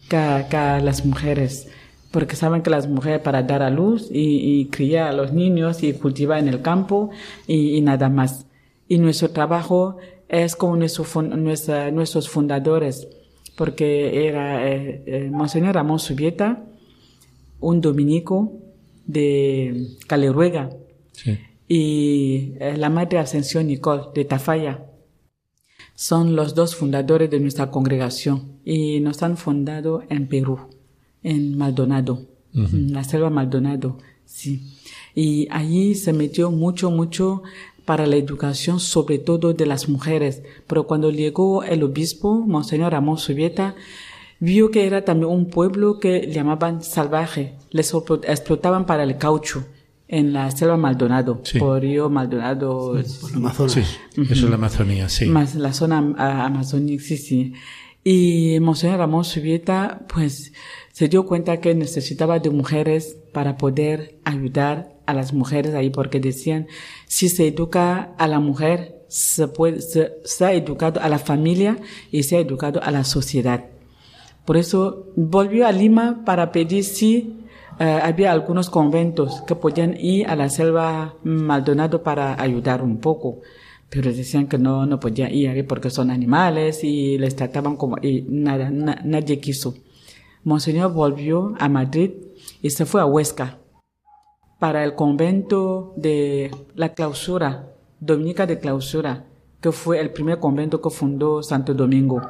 [0.09, 1.69] que que a las mujeres,
[2.11, 5.83] porque saben que las mujeres para dar a luz y, y criar a los niños
[5.85, 7.11] y cultivar en el campo
[7.47, 8.47] y, y nada más.
[8.89, 9.97] Y nuestro trabajo
[10.29, 13.09] es como nuestro, nuestra- nuestros fundadores,
[13.57, 16.65] porque era eh, eh, Monseñor Ramón Subieta,
[17.61, 18.53] un dominico
[19.07, 20.71] de Caleruega,
[21.13, 21.39] Sí.
[21.69, 24.85] y eh, la Madre Ascensión Nicole de Tafalla.
[25.95, 30.59] Son los dos fundadores de nuestra congregación y nos han fundado en Perú,
[31.23, 34.73] en Maldonado, en la selva Maldonado, sí.
[35.15, 37.43] Y allí se metió mucho, mucho
[37.85, 40.43] para la educación, sobre todo de las mujeres.
[40.67, 43.75] Pero cuando llegó el obispo, Monseñor Ramón Subieta,
[44.41, 47.95] vio que era también un pueblo que llamaban salvaje, les
[48.27, 49.65] explotaban para el caucho
[50.09, 51.59] en la selva Maldonado, Sí.
[51.59, 52.95] por Río Maldonado,
[53.35, 53.73] Amazonas.
[53.73, 53.81] Sí,
[54.21, 55.27] eso es la Amazonía, sí.
[55.27, 57.53] más la zona ah, amazónica, sí, sí.
[58.05, 60.53] Y Monseñor Ramón Subieta, pues,
[60.93, 66.21] se dio cuenta que necesitaba de mujeres para poder ayudar a las mujeres ahí, porque
[66.21, 66.67] decían,
[67.07, 71.79] si se educa a la mujer, se puede, se, se ha educado a la familia
[72.11, 73.67] y se ha educado a la sociedad.
[74.45, 77.41] Por eso volvió a Lima para pedir si
[77.79, 83.41] eh, había algunos conventos que podían ir a la selva Maldonado para ayudar un poco.
[83.91, 87.97] Pero decían que no, no podía ir ahí porque son animales y les trataban como,
[88.03, 89.75] y nada, na- nadie quiso.
[90.43, 92.11] Monseñor volvió a Madrid
[92.61, 93.59] y se fue a Huesca
[94.65, 99.27] para el convento de la clausura, Dominica de clausura,
[99.61, 102.23] que fue el primer convento que fundó Santo Domingo.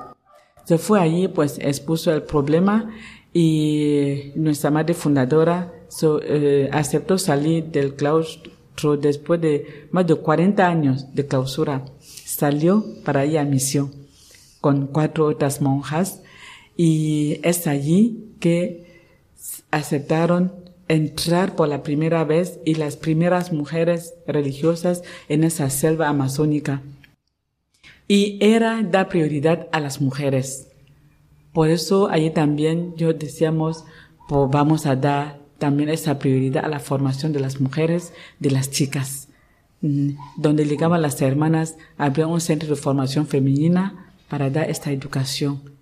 [0.65, 2.91] Se fue allí, pues expuso el problema
[3.33, 5.75] y nuestra madre fundadora
[6.25, 11.85] eh, aceptó salir del claustro después de más de 40 años de clausura.
[12.01, 13.93] Salió para ir a misión
[14.61, 16.21] con cuatro otras monjas
[16.77, 19.13] y es allí que
[19.71, 26.83] aceptaron entrar por la primera vez y las primeras mujeres religiosas en esa selva amazónica.
[28.07, 30.69] Y era dar prioridad a las mujeres.
[31.53, 33.85] Por eso allí también yo decíamos,
[34.29, 38.71] pues vamos a dar también esa prioridad a la formación de las mujeres, de las
[38.71, 39.29] chicas.
[39.81, 45.74] Mm, Donde llegaban las hermanas, había un centro de formación femenina para dar esta educación.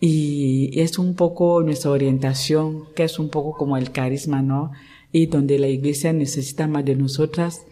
[0.00, 4.72] Y es un poco nuestra orientación, que es un poco como el carisma, ¿no?
[5.10, 7.62] Y donde la iglesia necesita más de nosotras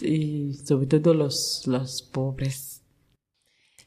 [0.00, 2.82] y sobre todo los, los pobres.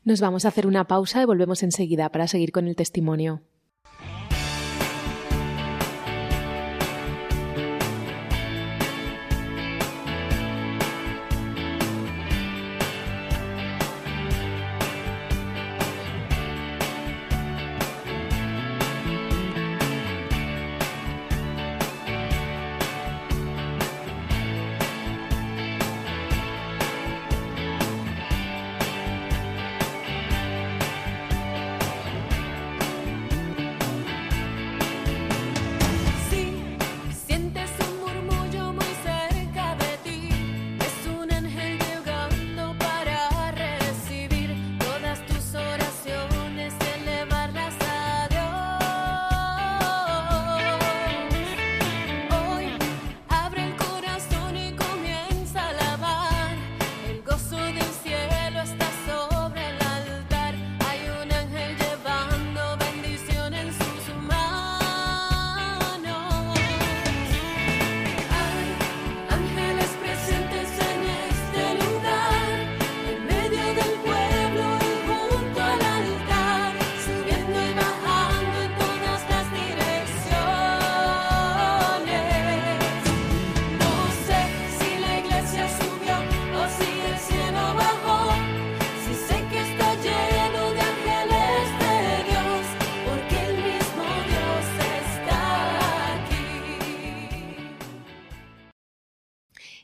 [0.03, 3.41] Nos vamos a hacer una pausa y volvemos enseguida para seguir con el testimonio.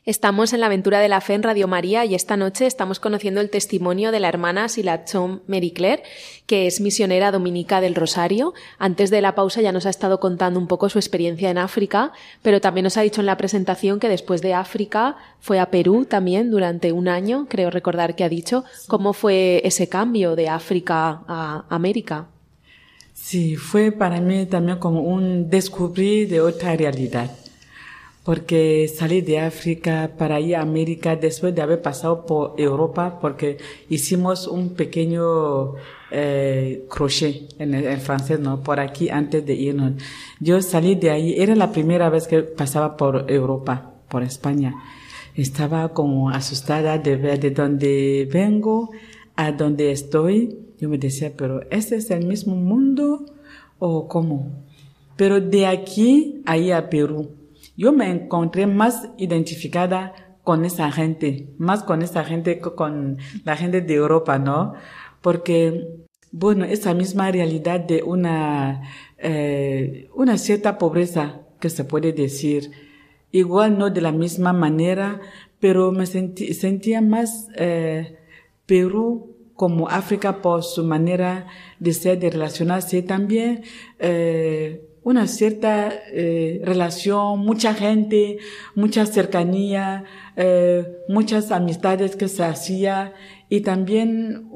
[0.05, 3.41] Estamos en la aventura de la fe en Radio María y esta noche estamos conociendo
[3.41, 6.03] el testimonio de la hermana Silachón Mary Claire,
[6.45, 8.53] que es misionera dominica del Rosario.
[8.77, 12.11] Antes de la pausa ya nos ha estado contando un poco su experiencia en África,
[12.43, 16.05] pero también nos ha dicho en la presentación que después de África fue a Perú
[16.05, 18.63] también durante un año, creo recordar que ha dicho.
[18.87, 22.27] ¿Cómo fue ese cambio de África a América?
[23.11, 27.31] Sí, fue para mí también como un descubrir de otra realidad.
[28.25, 33.57] Porque salí de África para ir a América después de haber pasado por Europa, porque
[33.87, 35.75] hicimos un pequeño
[36.09, 38.61] eh, crochet en, en francés, ¿no?
[38.61, 39.93] Por aquí antes de irnos.
[40.39, 44.73] Yo salí de ahí, era la primera vez que pasaba por Europa, por España.
[45.35, 48.89] Estaba como asustada de ver de dónde vengo
[49.35, 50.57] a dónde estoy.
[50.79, 53.25] Yo me decía, pero ¿este es el mismo mundo
[53.77, 54.63] o cómo?
[55.15, 57.29] Pero de aquí a ir a Perú,
[57.77, 60.13] yo me encontré más identificada
[60.43, 64.73] con esa gente, más con esa gente que con la gente de Europa, ¿no?
[65.21, 65.87] Porque,
[66.31, 68.83] bueno, esa misma realidad de una,
[69.17, 72.71] eh, una cierta pobreza que se puede decir,
[73.31, 75.19] igual no de la misma manera,
[75.59, 78.17] pero me sentí, sentía más eh,
[78.67, 81.47] Perú como África por su manera
[81.79, 83.63] de ser, de relacionarse, también
[83.99, 88.39] eh, una cierta eh, relación, mucha gente,
[88.73, 90.03] mucha cercanía,
[90.35, 93.13] eh, muchas amistades que se hacía
[93.47, 94.49] y también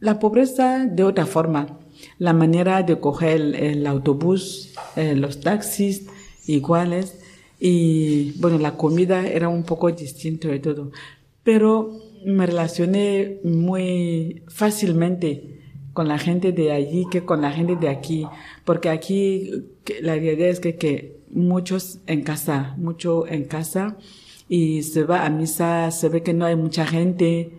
[0.00, 1.80] la pobreza de otra forma,
[2.18, 6.06] la manera de coger el, el autobús, eh, los taxis
[6.46, 7.20] iguales
[7.60, 10.92] y bueno, la comida era un poco distinto de todo,
[11.42, 15.53] pero me relacioné muy fácilmente
[15.94, 18.26] con la gente de allí que con la gente de aquí,
[18.66, 19.50] porque aquí
[20.02, 23.96] la realidad es que, que muchos en casa, mucho en casa
[24.48, 27.50] y se va a misa, se ve que no hay mucha gente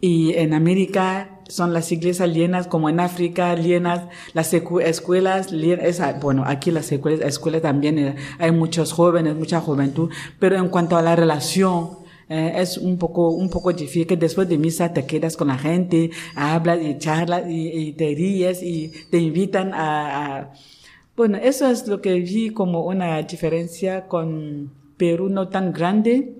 [0.00, 4.02] y en América son las iglesias llenas, como en África, llenas,
[4.32, 9.60] las escuelas, lien- esa- bueno, aquí las escuelas, escuelas también eh, hay muchos jóvenes, mucha
[9.60, 11.98] juventud, pero en cuanto a la relación,
[12.28, 14.06] eh, es un poco, un poco difícil.
[14.06, 18.62] Que después de misa te quedas con la gente, hablas y charlas y, te ríes
[18.62, 20.52] y te invitan a, a-
[21.16, 26.34] bueno, eso es lo que vi como una diferencia con Perú no tan grande,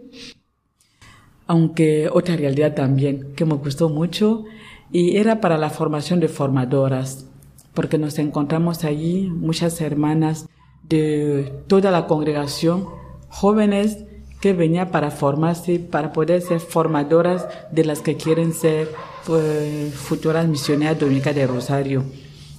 [1.47, 4.45] aunque otra realidad también que me gustó mucho
[4.91, 7.27] y era para la formación de formadoras,
[7.75, 10.47] porque nos encontramos allí muchas hermanas
[10.89, 12.87] de toda la congregación,
[13.29, 14.05] jóvenes
[14.45, 18.91] que venían para formarse, para poder ser formadoras de las que quieren ser
[19.25, 22.05] pues, futuras misioneras dominicas de Rosario.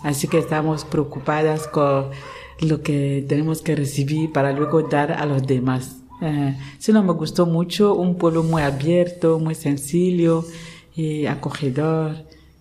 [0.01, 2.05] Así que estamos preocupadas con
[2.59, 5.97] lo que tenemos que recibir para luego dar a los demás.
[6.23, 10.43] Eh, sí, no, me gustó mucho, un pueblo muy abierto, muy sencillo
[10.95, 12.15] y acogedor.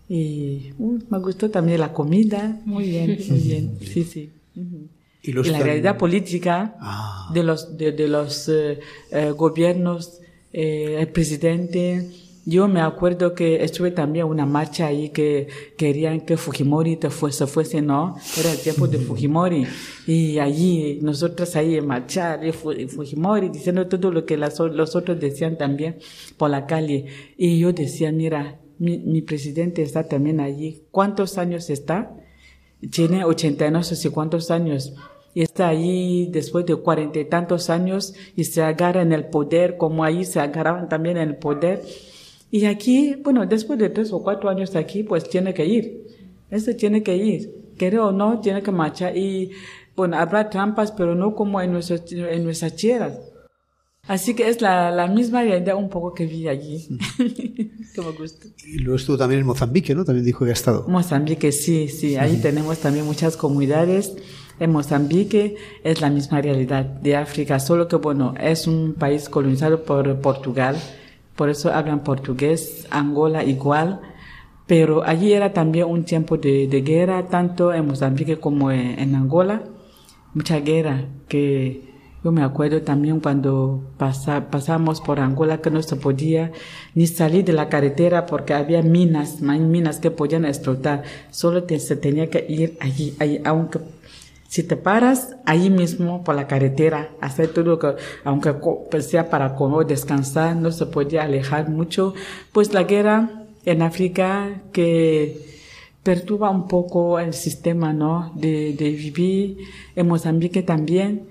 [0.06, 4.32] Y uh, me gustó también la comida, muy bien, muy bien, sí, sí.
[5.26, 7.30] Y, los la realidad política Ah.
[7.34, 8.78] de los, de, de los eh,
[9.10, 10.20] eh, gobiernos,
[10.52, 12.10] eh, el presidente.
[12.46, 15.48] Yo me acuerdo que estuve también una marcha ahí que
[15.78, 19.66] querían que Fujimori te fuese, fuese, no, era el tiempo de Fujimori.
[20.06, 24.58] Y allí, nosotros ahí en marchar, y Fu- y Fujimori, diciendo todo lo que las
[24.60, 25.96] los otros decían también
[26.36, 27.06] por la calle.
[27.38, 30.82] Y yo decía, mira, mi, mi presidente está también allí.
[30.90, 32.14] ¿Cuántos años está?
[32.90, 34.92] tiene ochenta y no sé si cuántos años
[35.34, 39.76] y está ahí después de cuarenta y tantos años y se agarra en el poder
[39.76, 41.82] como ahí se agarraban también en el poder.
[42.50, 46.06] Y aquí bueno después de tres o cuatro años aquí pues tiene que ir.
[46.50, 47.52] Este tiene que ir.
[47.76, 49.16] Quiere o no tiene que marchar.
[49.16, 49.50] Y
[49.96, 53.18] bueno habrá trampas pero no como en nuestras en nuestras tierras.
[54.06, 56.86] Así que es la, la misma realidad un poco que vi allí.
[57.16, 60.04] Que me gusta Y luego estuvo también en Mozambique, ¿no?
[60.04, 60.84] También dijo que ha estado.
[60.88, 64.14] Mozambique, sí, sí, ahí tenemos también muchas comunidades.
[64.60, 69.84] En Mozambique es la misma realidad de África, solo que bueno, es un país colonizado
[69.84, 70.76] por Portugal,
[71.34, 74.00] por eso hablan portugués, Angola igual,
[74.66, 79.62] pero allí era también un tiempo de, guerra, tanto en Mozambique como en, Angola,
[80.34, 81.92] mucha guerra que
[82.22, 86.52] yo me acuerdo también cuando pasa, pasamos por Angola que no se podía
[86.94, 91.02] ni salir de la carretera porque había minas, minas que podían explotar.
[91.30, 93.80] Solo se tenía que ir allí, allí, aunque
[94.54, 97.88] si te paras ahí mismo por la carretera, hacer todo lo que,
[98.22, 98.52] aunque
[98.88, 102.14] pues, sea para comer, descansar, no se podía alejar mucho.
[102.52, 105.44] Pues la guerra en África que
[106.04, 108.30] perturba un poco el sistema, ¿no?
[108.36, 109.58] De, de vivir
[109.96, 111.26] en Mozambique también.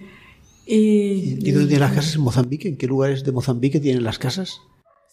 [0.65, 2.15] Y, ¿Y dónde tienen las casas?
[2.15, 2.67] ¿En Mozambique?
[2.67, 4.59] ¿En qué lugares de Mozambique tienen las casas?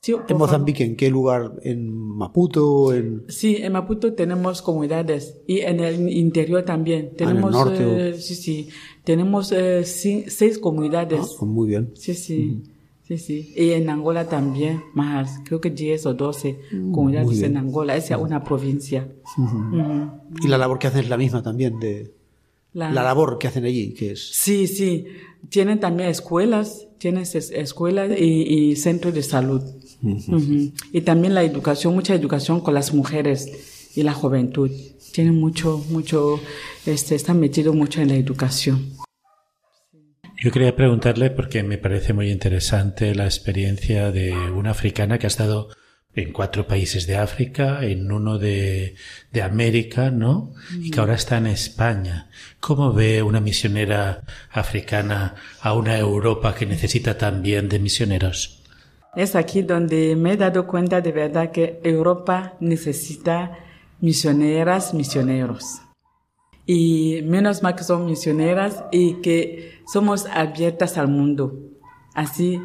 [0.03, 0.39] Sí, ¿En.
[0.39, 0.83] Mozambique?
[0.85, 1.61] ¿En qué lugar?
[1.63, 2.95] ¿En Maputo?
[2.95, 3.25] ¿En...
[3.29, 7.01] Sí, en Maputo tenemos comunidades y en el interior también.
[7.01, 8.69] Ah, en el Tenemos, norte, eh, sí, sí,
[9.05, 11.37] tenemos eh, seis comunidades.
[11.41, 11.91] Ah, muy bien.
[11.95, 12.63] Sí, sí,
[13.03, 13.53] sí, sí.
[13.55, 16.59] Y en Angola también, más, creo que 10 o 12
[16.93, 17.45] comunidades Mm, bien.
[17.45, 17.95] en Angola.
[17.95, 19.07] Es ya una provincia.
[20.43, 22.11] Y la labor que hacen es la misma también, de
[22.73, 24.31] La- la labor que hacen allí, que es...
[24.33, 25.07] Sí, sí.
[25.49, 28.25] Tienen también escuelas, tienen es- escuelas y,
[28.71, 29.63] y centros de salud.
[30.93, 34.71] Y también la educación, mucha educación con las mujeres y la juventud.
[35.13, 36.41] Tienen mucho, mucho,
[36.87, 38.93] este, están metidos mucho en la educación.
[40.43, 45.29] Yo quería preguntarle, porque me parece muy interesante la experiencia de una africana que ha
[45.29, 45.69] estado
[46.15, 48.97] en cuatro países de África, en uno de,
[49.33, 50.53] de América, ¿no?
[50.81, 52.29] Y que ahora está en España.
[52.59, 58.63] ¿Cómo ve una misionera africana a una Europa que necesita también de misioneros?
[59.15, 63.59] Es aquí donde me he dado cuenta de verdad que Europa necesita
[64.01, 65.81] misioneras, misioneros.
[66.67, 71.57] Y menos mal que son misioneras y que somos abiertas al mundo.
[72.15, 72.61] Así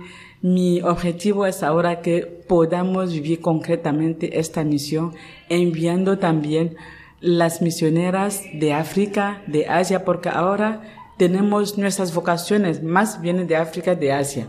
[0.47, 5.15] Mi objetivo es ahora que podamos vivir concretamente esta misión,
[5.49, 6.75] enviando también
[7.19, 10.83] las misioneras de África, de Asia, porque ahora
[11.17, 14.47] tenemos nuestras vocaciones, más vienen de África, de Asia.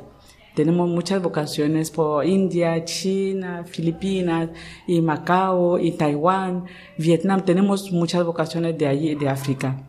[0.55, 4.51] Tenemos muchas vocaciones por India, China, Filipinas,
[4.87, 6.67] y Macao, y Taiwán,
[6.99, 7.43] Vietnam.
[7.43, 9.89] Tenemos muchas vocaciones de allí, de África.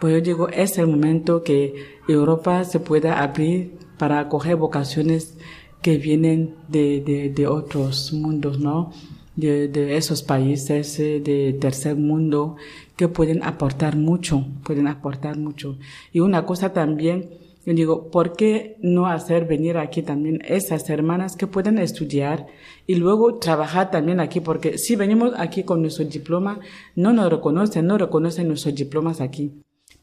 [0.00, 1.74] Pues yo digo, es el momento que
[2.06, 5.36] Europa se pueda abrir para acoger vocaciones
[5.82, 8.92] que vienen de, de, de otros mundos, ¿no?
[9.36, 12.56] De, de esos países eh, de tercer mundo
[12.96, 15.78] que pueden aportar mucho, pueden aportar mucho.
[16.12, 17.30] Y una cosa también,
[17.64, 22.46] yo digo, ¿por qué no hacer venir aquí también esas hermanas que pueden estudiar
[22.88, 24.40] y luego trabajar también aquí?
[24.40, 26.58] Porque si venimos aquí con nuestro diploma,
[26.96, 29.52] no nos reconocen, no reconocen nuestros diplomas aquí.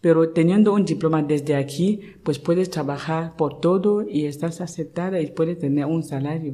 [0.05, 5.31] Pero teniendo un diploma desde aquí, pues puedes trabajar por todo y estás aceptada y
[5.31, 6.53] puedes tener un salario.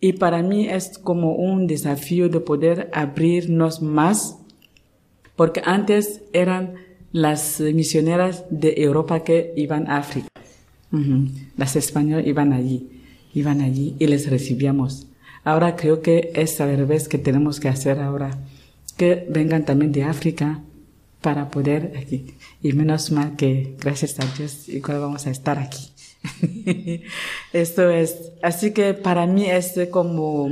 [0.00, 4.38] Y para mí es como un desafío de poder abrirnos más,
[5.36, 6.76] porque antes eran
[7.12, 10.28] las misioneras de Europa que iban a África.
[11.58, 12.88] Las españolas iban allí,
[13.34, 15.06] iban allí y les recibíamos.
[15.44, 18.38] Ahora creo que es al revés que tenemos que hacer ahora,
[18.96, 20.62] que vengan también de África
[21.20, 22.34] para poder aquí.
[22.62, 25.90] Y menos mal que, gracias a Dios, igual vamos a estar aquí.
[27.52, 30.48] Esto es, así que para mí es como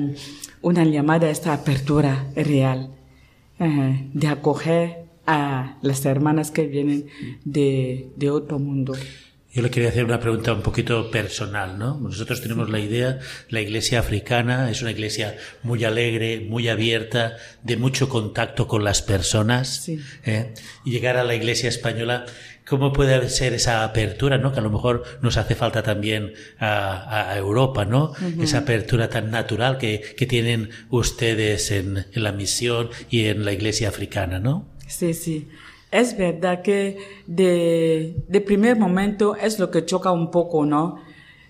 [0.62, 2.90] una llamada a esta apertura real,
[3.60, 7.06] eh, de acoger a las hermanas que vienen
[7.44, 8.94] de, de otro mundo.
[9.58, 11.98] Yo le quería hacer una pregunta un poquito personal, ¿no?
[11.98, 17.76] Nosotros tenemos la idea, la iglesia africana es una iglesia muy alegre, muy abierta, de
[17.76, 19.82] mucho contacto con las personas.
[19.82, 20.00] Sí.
[20.24, 20.54] ¿eh?
[20.84, 22.24] Y llegar a la iglesia española,
[22.68, 24.52] ¿cómo puede ser esa apertura, ¿no?
[24.52, 28.12] Que a lo mejor nos hace falta también a, a Europa, ¿no?
[28.40, 33.52] Esa apertura tan natural que, que tienen ustedes en, en la misión y en la
[33.52, 34.68] iglesia africana, ¿no?
[34.86, 35.48] Sí, sí.
[35.90, 40.96] Es verdad que de, de primer momento es lo que choca un poco, ¿no?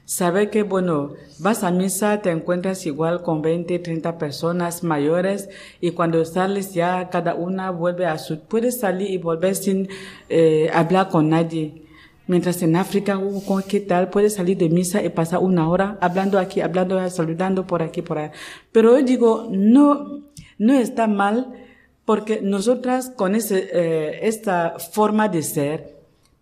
[0.04, 5.90] Saber que, bueno, vas a misa, te encuentras igual con 20, 30 personas mayores y
[5.90, 8.40] cuando sales ya cada una vuelve a su...
[8.40, 9.88] Puedes salir y volver sin
[10.30, 11.82] eh, hablar con nadie.
[12.26, 14.08] Mientras en África, uh, ¿cómo- ¿qué tal?
[14.08, 18.18] Puedes salir de misa y pasar una hora hablando aquí, hablando, saludando por aquí, por
[18.18, 18.32] allá.
[18.72, 20.20] Pero yo digo, no,
[20.58, 21.52] no está mal
[22.08, 25.98] porque nosotras con ese, eh, esta forma de ser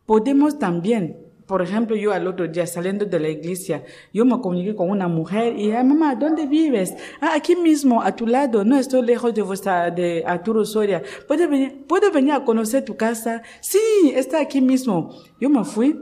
[0.06, 3.82] podemos también, por ejemplo, yo al otro día saliendo de la iglesia,
[4.14, 6.94] yo me comuniqué con una mujer y, ah, mamá, ¿dónde vives?
[7.20, 11.02] Ah, aquí mismo, a tu lado, no estoy lejos de vuestra, de Arturo Soria.
[11.26, 13.42] ¿Puedo venir, ¿Puedo venir a conocer tu casa?
[13.60, 15.16] Sí, está aquí mismo.
[15.40, 16.00] Yo me fui.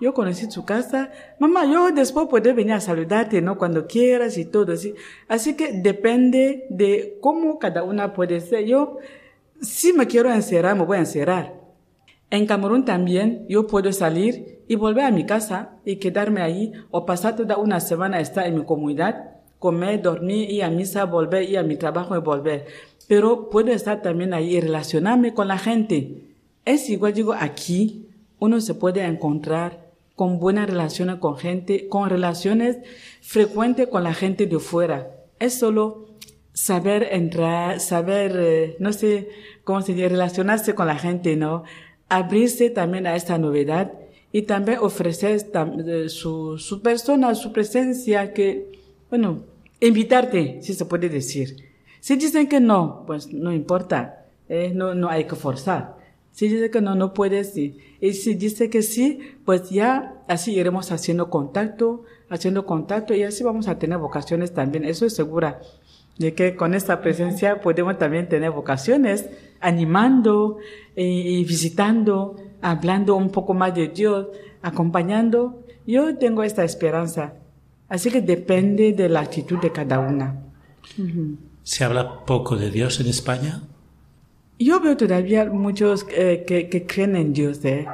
[0.00, 1.10] Yo conocí tu casa.
[1.38, 3.58] Mamá, yo después puedo venir a saludarte, ¿no?
[3.58, 4.94] Cuando quieras y todo así.
[5.26, 8.64] Así que depende de cómo cada una puede ser.
[8.64, 8.98] Yo,
[9.60, 11.54] si me quiero encerrar, me voy a encerrar.
[12.30, 17.06] En Camerún también yo puedo salir y volver a mi casa y quedarme ahí o
[17.06, 21.58] pasar toda una semana estar en mi comunidad, comer, dormir, ir a misa, volver, ir
[21.58, 22.66] a mi trabajo y volver.
[23.08, 26.22] Pero puedo estar también ahí y relacionarme con la gente.
[26.66, 28.06] Es igual, digo, aquí
[28.38, 29.87] uno se puede encontrar
[30.18, 32.78] con buenas relaciones con gente, con relaciones
[33.20, 35.12] frecuentes con la gente de fuera.
[35.38, 36.08] Es solo
[36.52, 39.28] saber entrar, saber, eh, no sé
[39.62, 41.62] cómo se dice, relacionarse con la gente, ¿no?
[42.08, 43.92] Abrirse también a esta novedad
[44.32, 45.40] y también ofrecer
[45.86, 48.72] eh, su, su persona, su presencia, que,
[49.10, 49.44] bueno,
[49.78, 51.64] invitarte, si se puede decir.
[52.00, 55.97] Si dicen que no, pues no importa, eh, no, no hay que forzar.
[56.38, 57.78] Si dice que no, no puedes, sí.
[58.00, 63.42] Y si dice que sí, pues ya así iremos haciendo contacto, haciendo contacto y así
[63.42, 64.84] vamos a tener vocaciones también.
[64.84, 65.60] Eso es segura
[66.16, 69.28] de que con esta presencia podemos también tener vocaciones,
[69.58, 70.58] animando
[70.94, 74.28] y, y visitando, hablando un poco más de Dios,
[74.62, 75.64] acompañando.
[75.88, 77.34] Yo tengo esta esperanza.
[77.88, 80.40] Así que depende de la actitud de cada una.
[81.64, 83.62] ¿Se habla poco de Dios en España?
[84.58, 87.86] Yo veo todavía muchos eh, que, que creen en Dios, ¿eh?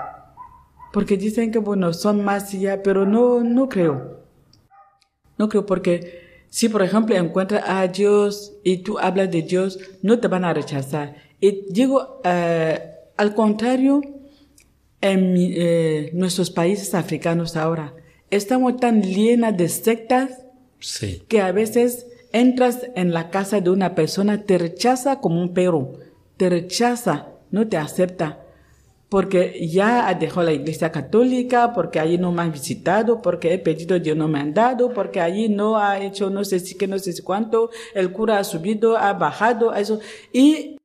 [0.93, 4.21] Porque dicen que, bueno, son más ya, pero no, no creo.
[5.37, 10.21] No creo porque si, por ejemplo, encuentras a Dios y tú hablas de Dios, no
[10.21, 11.17] te van a rechazar.
[11.41, 12.79] Y digo, eh,
[13.17, 14.01] al contrario,
[15.01, 17.93] en mi- eh, nuestros países africanos ahora,
[18.31, 20.41] estamos tan llenas de sectas
[20.79, 21.23] Sí.
[21.29, 25.95] que a veces entras en la casa de una persona, te rechaza como un perro,
[26.37, 28.41] te rechaza, no te acepta,
[29.09, 33.99] porque ya dejó la iglesia católica, porque allí no me han visitado, porque he pedido
[33.99, 36.99] Dios no me han dado, porque allí no ha hecho no sé si qué, no
[36.99, 40.01] sé si cuánto, el cura ha subido, ha bajado, eso.
[40.32, 40.78] Y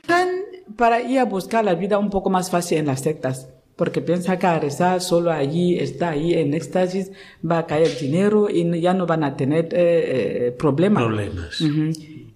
[0.00, 0.28] están
[0.76, 3.48] para ir a buscar la vida un poco más fácil en las sectas.
[3.76, 7.12] Porque piensa que a rezar solo allí, está ahí en éxtasis,
[7.48, 11.04] va a caer dinero y ya no van a tener eh, eh, problemas.
[11.04, 11.60] Problemas.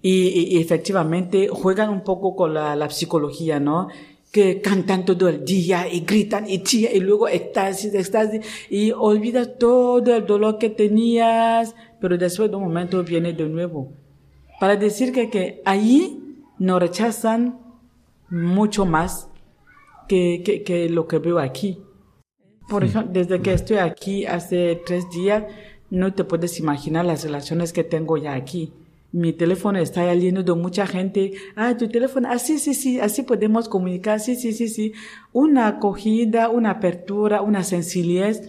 [0.01, 3.87] Y- y efectivamente juegan un poco con la, la psicología, ¿no?
[4.31, 9.57] Que cantan todo el día y gritan y chillan y luego éxtasis, éxtasis y olvidas
[9.59, 13.91] todo el dolor que tenías, pero después de un momento viene de nuevo.
[14.59, 16.19] Para decir que, que allí
[16.59, 17.59] nos rechazan
[18.29, 19.27] mucho más
[20.07, 21.79] que, que, que lo que veo aquí.
[22.69, 25.43] Por ejemplo, desde que estoy aquí hace tres días,
[25.89, 28.71] no te puedes imaginar las relaciones que tengo ya aquí.
[29.11, 31.33] Mi teléfono está lleno de mucha gente.
[31.55, 34.93] Ah, tu teléfono, ah, sí, sí, sí, así podemos comunicar, sí, sí, sí, sí.
[35.33, 38.41] Una acogida, una apertura, una sencillez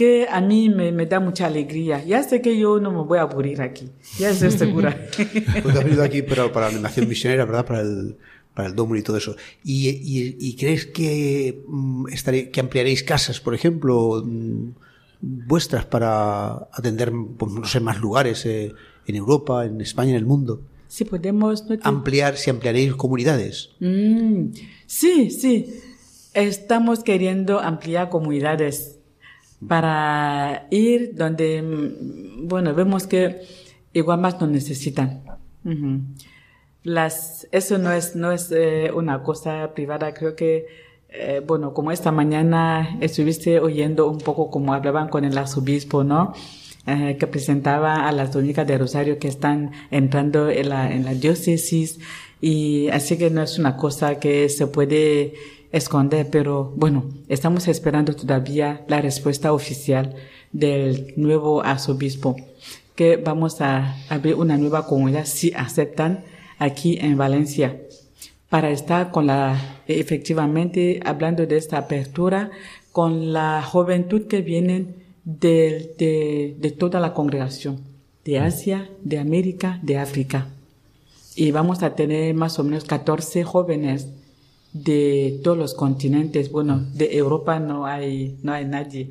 [0.00, 2.02] que a mí me, me da mucha alegría.
[2.02, 4.96] Ya sé que yo no me voy a aburrir aquí, ya estoy segura.
[5.62, 7.66] Porque has venido aquí para, para la animación misionera, ¿verdad?
[7.66, 8.16] Para el,
[8.54, 9.36] para el Dómul y todo eso.
[9.62, 14.70] ¿Y, y, y crees que, mm, estaré, que ampliaréis casas, por ejemplo, mm,
[15.20, 18.72] vuestras para atender, pues, no sé, más lugares eh,
[19.06, 20.62] en Europa, en España, en el mundo?
[20.88, 21.62] Si podemos...
[21.68, 23.70] no te- Ampliar, si ampliaréis comunidades.
[23.80, 24.46] Mm,
[24.86, 25.80] sí, sí.
[26.34, 28.98] Estamos queriendo ampliar comunidades
[29.68, 33.42] para ir donde, mm, bueno, vemos que
[33.92, 35.22] igual más nos necesitan.
[36.82, 40.66] Las, eso no es, no es eh, una cosa privada, creo que,
[41.10, 46.32] eh, bueno, como esta mañana estuviste oyendo un poco como hablaban con el arzobispo, ¿no?
[46.90, 52.00] Eh, que presentaba a las dominicas de Rosario que están entrando en la, diócesis.
[52.40, 55.34] Y así que no es una cosa que se puede
[55.70, 60.16] esconder, pero bueno, estamos esperando todavía la respuesta oficial
[60.50, 62.34] del nuevo arzobispo,
[62.96, 66.24] que vamos a abrir una nueva comunidad si aceptan
[66.58, 67.76] aquí en Valencia
[68.48, 72.50] para estar con la, efectivamente, hablando de esta apertura,
[72.90, 77.80] con la juventud que vienen de, de, de toda la congregación,
[78.24, 80.48] de Asia, de América, de África.
[81.36, 84.08] Y vamos a tener más o menos 14 jóvenes
[84.72, 86.50] de todos los continentes.
[86.50, 89.10] Bueno, de Europa no hay, no hay nadie.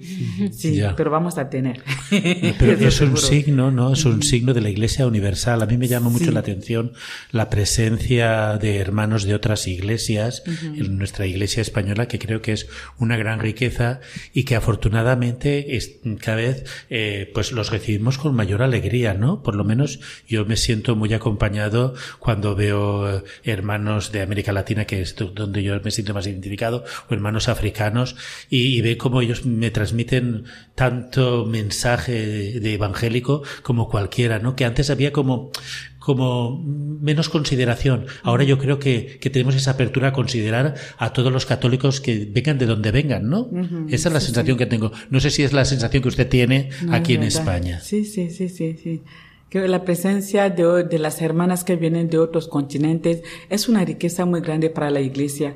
[0.52, 0.96] Sí, Ya.
[0.96, 1.84] pero vamos a tener.
[2.10, 3.94] Pero Eso es un signo, ¿no?
[3.94, 5.62] Es un signo de la Iglesia Universal.
[5.62, 6.32] A mí me llama mucho Sí.
[6.32, 6.94] la atención
[7.32, 10.44] la presencia de hermanos de otras iglesias
[10.76, 14.00] en nuestra Iglesia española, que creo que es una gran riqueza
[14.34, 19.44] y que afortunadamente es, cada vez eh, pues los recibimos con mayor alegría, ¿no?
[19.44, 24.86] Por lo menos yo me siento muy acompañado cuando veo eh, hermanos de América Latina,
[24.86, 25.16] que es
[25.50, 28.16] donde yo me siento más identificado, o hermanos africanos,
[28.50, 30.46] y, y ve cómo ellos me transmiten
[30.76, 34.56] tanto mensaje de evangélico como cualquiera, ¿no?
[34.56, 35.52] Que antes había como
[36.00, 38.06] como menos consideración.
[38.24, 42.26] Ahora yo creo que, que tenemos esa apertura a considerar a todos los católicos que
[42.32, 43.50] vengan de donde vengan, ¿no?
[43.90, 44.92] Esa es la sensación que tengo.
[45.10, 47.40] No sé si es la sensación que usted tiene No, aquí en verdad.
[47.40, 47.80] España.
[47.82, 49.02] Sí, sí, sí, sí, sí.
[49.50, 54.26] Que la presencia de, de las hermanas que vienen de otros continentes es una riqueza
[54.26, 55.56] muy grande para la iglesia,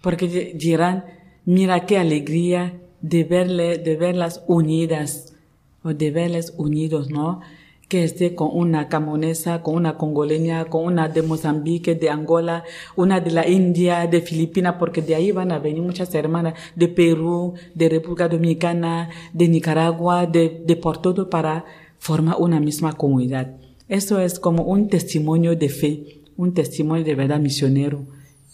[0.00, 1.04] porque di- dirán,
[1.44, 5.34] mira qué alegría de verle, de verlas unidas,
[5.82, 7.42] o de verles unidos, ¿no?
[7.86, 12.64] Que esté con una camonesa, con una congoleña, con una de Mozambique, de Angola,
[12.96, 16.88] una de la India, de Filipinas, porque de ahí van a venir muchas hermanas de
[16.88, 21.66] Perú, de República Dominicana, de Nicaragua, de, de por todo para
[22.04, 23.56] formar una misma comunidad.
[23.88, 28.04] Eso es como un testimonio de fe, un testimonio de verdad misionero,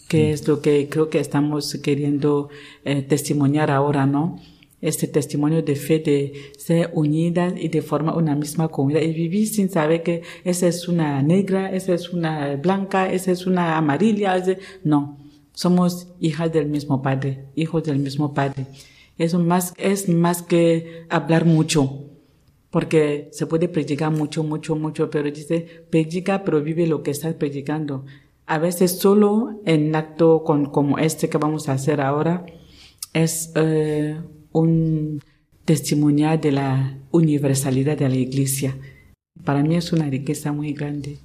[0.06, 2.48] que es lo que creo que estamos queriendo
[2.84, 4.38] eh, testimoniar ahora, ¿no?
[4.80, 9.48] Este testimonio de fe de ser unidas y de formar una misma comunidad y vivir
[9.48, 14.40] sin saber que esa es una negra, esa es una blanca, esa es una amarilla,
[14.84, 15.18] no.
[15.54, 18.66] Somos hijas del mismo padre, hijos del mismo padre.
[19.18, 22.09] Eso más, es más que hablar mucho,
[22.70, 27.34] porque se puede predicar mucho, mucho, mucho, pero dice, predica, pero vive lo que estás
[27.34, 28.04] predicando.
[28.46, 32.46] A veces solo en acto con, como este que vamos a hacer ahora
[33.12, 34.20] es eh,
[34.52, 35.20] un
[35.64, 38.76] testimonial de la universalidad de la iglesia.
[39.44, 41.18] Para mí es una riqueza muy grande.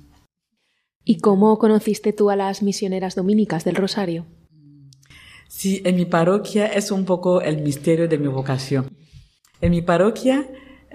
[1.03, 4.25] ¿Y cómo conociste tú a las misioneras dominicas del Rosario?
[5.47, 8.89] Sí, en mi parroquia es un poco el misterio de mi vocación.
[9.61, 10.47] En mi parroquia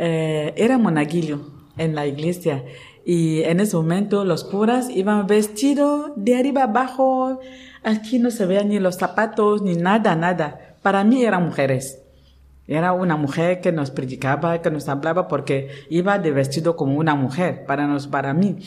[0.03, 1.42] eh, era monaguillo
[1.76, 2.64] en la iglesia
[3.05, 7.38] y en ese momento los curas iban vestidos de arriba abajo,
[7.82, 10.76] aquí no se veían ni los zapatos, ni nada, nada.
[10.82, 12.03] Para mí eran mujeres.
[12.66, 17.14] Era una mujer que nos predicaba, que nos hablaba porque iba de vestido como una
[17.14, 18.59] mujer, para, nos, para mí.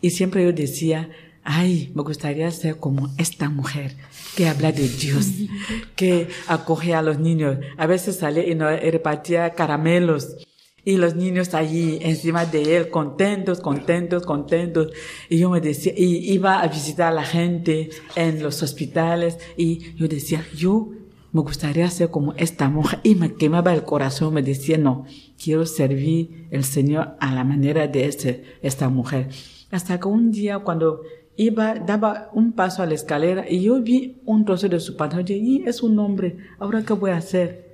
[0.00, 1.10] Y siempre yo decía,
[1.42, 3.96] ay, me gustaría ser como esta mujer
[4.36, 5.26] que habla de Dios,
[5.96, 7.58] que acoge a los niños.
[7.76, 10.36] A veces salía y nos repartía caramelos.
[10.84, 14.92] Y los niños allí encima de él, contentos, contentos, contentos.
[15.28, 19.38] Y yo me decía, y iba a visitar a la gente en los hospitales.
[19.56, 20.90] Y yo decía, yo
[21.32, 23.00] me gustaría ser como esta mujer.
[23.02, 24.34] Y me quemaba el corazón.
[24.34, 25.04] Me decía, no,
[25.42, 29.28] quiero servir el Señor a la manera de este, esta mujer.
[29.70, 31.02] Hasta que un día cuando
[31.36, 35.34] iba, daba un paso a la escalera y yo vi un trozo de su pantalla
[35.34, 36.36] y es un hombre.
[36.58, 37.69] ¿Ahora qué voy a hacer?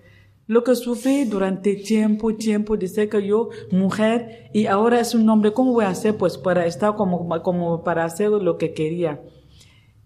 [0.46, 5.52] Lo que sufrí durante tiempo, tiempo, ser que yo, mujer, y ahora es un hombre,
[5.52, 6.16] ¿cómo voy a hacer?
[6.16, 9.20] Pues para estar como, como para hacer lo que quería.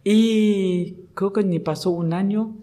[0.03, 2.57] Y creo que ni pasó un año,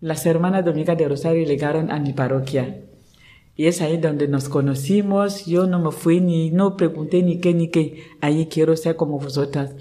[0.00, 2.84] las hermanas dominicas de Rosario llegaron a mi parroquia.
[3.56, 5.46] Y es ahí donde nos conocimos.
[5.46, 8.02] Yo no me fui ni, no pregunté ni qué, ni qué.
[8.20, 9.74] Ahí quiero ser como vosotras.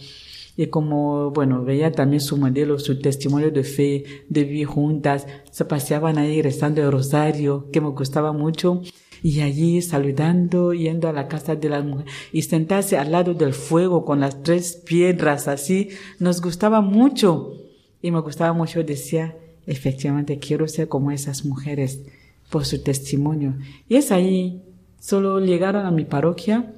[0.56, 5.26] Y como, bueno, veía también su modelo, su testimonio de fe, de vivir juntas.
[5.52, 8.82] Se paseaban ahí rezando el rosario, que me gustaba mucho.
[9.24, 12.14] Y allí saludando, yendo a la casa de las mujeres.
[12.32, 15.90] Y sentarse al lado del fuego con las tres piedras así.
[16.20, 17.54] Nos gustaba mucho.
[18.02, 22.04] Y me gustaba mucho, decía, efectivamente quiero ser como esas mujeres
[22.52, 23.56] por su testimonio.
[23.88, 24.62] Y es ahí,
[25.00, 26.76] solo llegaron a mi parroquia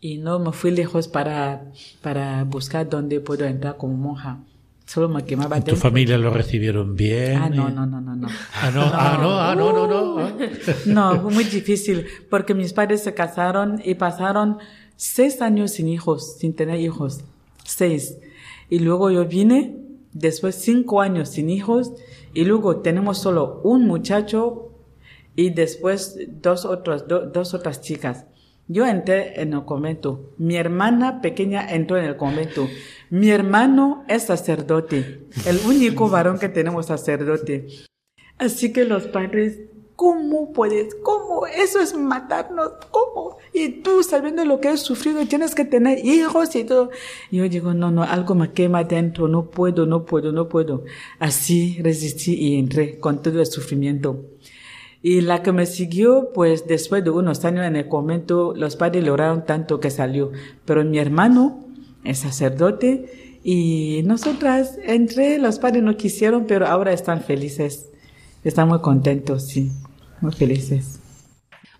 [0.00, 1.72] y no me fui lejos para,
[2.02, 4.38] para buscar dónde puedo entrar como monja.
[4.86, 7.38] Solo me quemaba ¿Tu familia lo recibieron bien?
[7.42, 8.28] Ah, no, no, no, no, no.
[8.54, 10.36] Ah, no, ah, no, ah, no, no, no.
[10.86, 14.58] No, fue muy difícil porque mis padres se casaron y pasaron
[14.94, 17.22] seis años sin hijos, sin tener hijos.
[17.64, 18.16] Seis.
[18.70, 19.76] Y luego yo vine,
[20.12, 21.92] después cinco años sin hijos
[22.32, 24.70] y luego tenemos solo un muchacho
[25.34, 28.24] y después dos, otros, do- dos otras chicas.
[28.68, 30.32] Yo entré en el convento.
[30.38, 32.68] Mi hermana pequeña entró en el convento.
[33.10, 35.20] Mi hermano es sacerdote.
[35.46, 37.68] El único varón que tenemos sacerdote.
[38.38, 39.60] Así que los padres,
[39.94, 40.96] ¿cómo puedes?
[40.96, 41.46] ¿Cómo?
[41.46, 42.72] Eso es matarnos.
[42.90, 43.38] ¿Cómo?
[43.52, 46.90] Y tú sabiendo lo que has sufrido, tienes que tener hijos y todo.
[47.30, 49.28] Yo digo, no, no, algo me quema dentro.
[49.28, 50.84] No puedo, no puedo, no puedo.
[51.20, 54.24] Así resistí y entré con todo el sufrimiento.
[55.08, 59.04] Y la que me siguió, pues después de unos años en el convento, los padres
[59.04, 60.32] le oraron tanto que salió.
[60.64, 61.64] Pero mi hermano
[62.02, 67.88] es sacerdote y nosotras entré, los padres no quisieron, pero ahora están felices.
[68.42, 69.70] Están muy contentos, sí,
[70.20, 70.98] muy felices.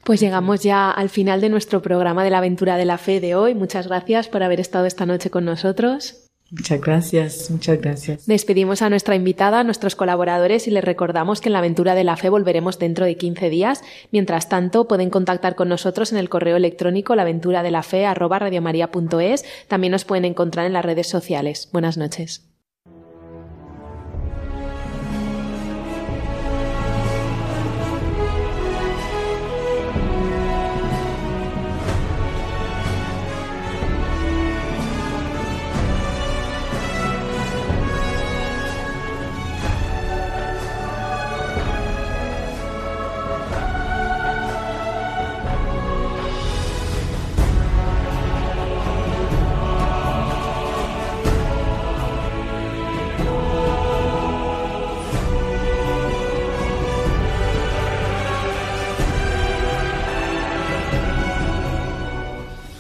[0.05, 3.35] Pues llegamos ya al final de nuestro programa de la aventura de la fe de
[3.35, 3.57] hoy.
[3.57, 6.26] Muchas gracias por haber estado esta noche con nosotros.
[6.51, 8.27] Muchas gracias, muchas gracias.
[8.27, 12.05] Despedimos a nuestra invitada, a nuestros colaboradores y les recordamos que en la aventura de
[12.05, 13.83] la fe volveremos dentro de 15 días.
[14.13, 19.45] Mientras tanto, pueden contactar con nosotros en el correo electrónico laventuradelafe@radiomaria.es.
[19.67, 21.69] También nos pueden encontrar en las redes sociales.
[21.73, 22.45] Buenas noches.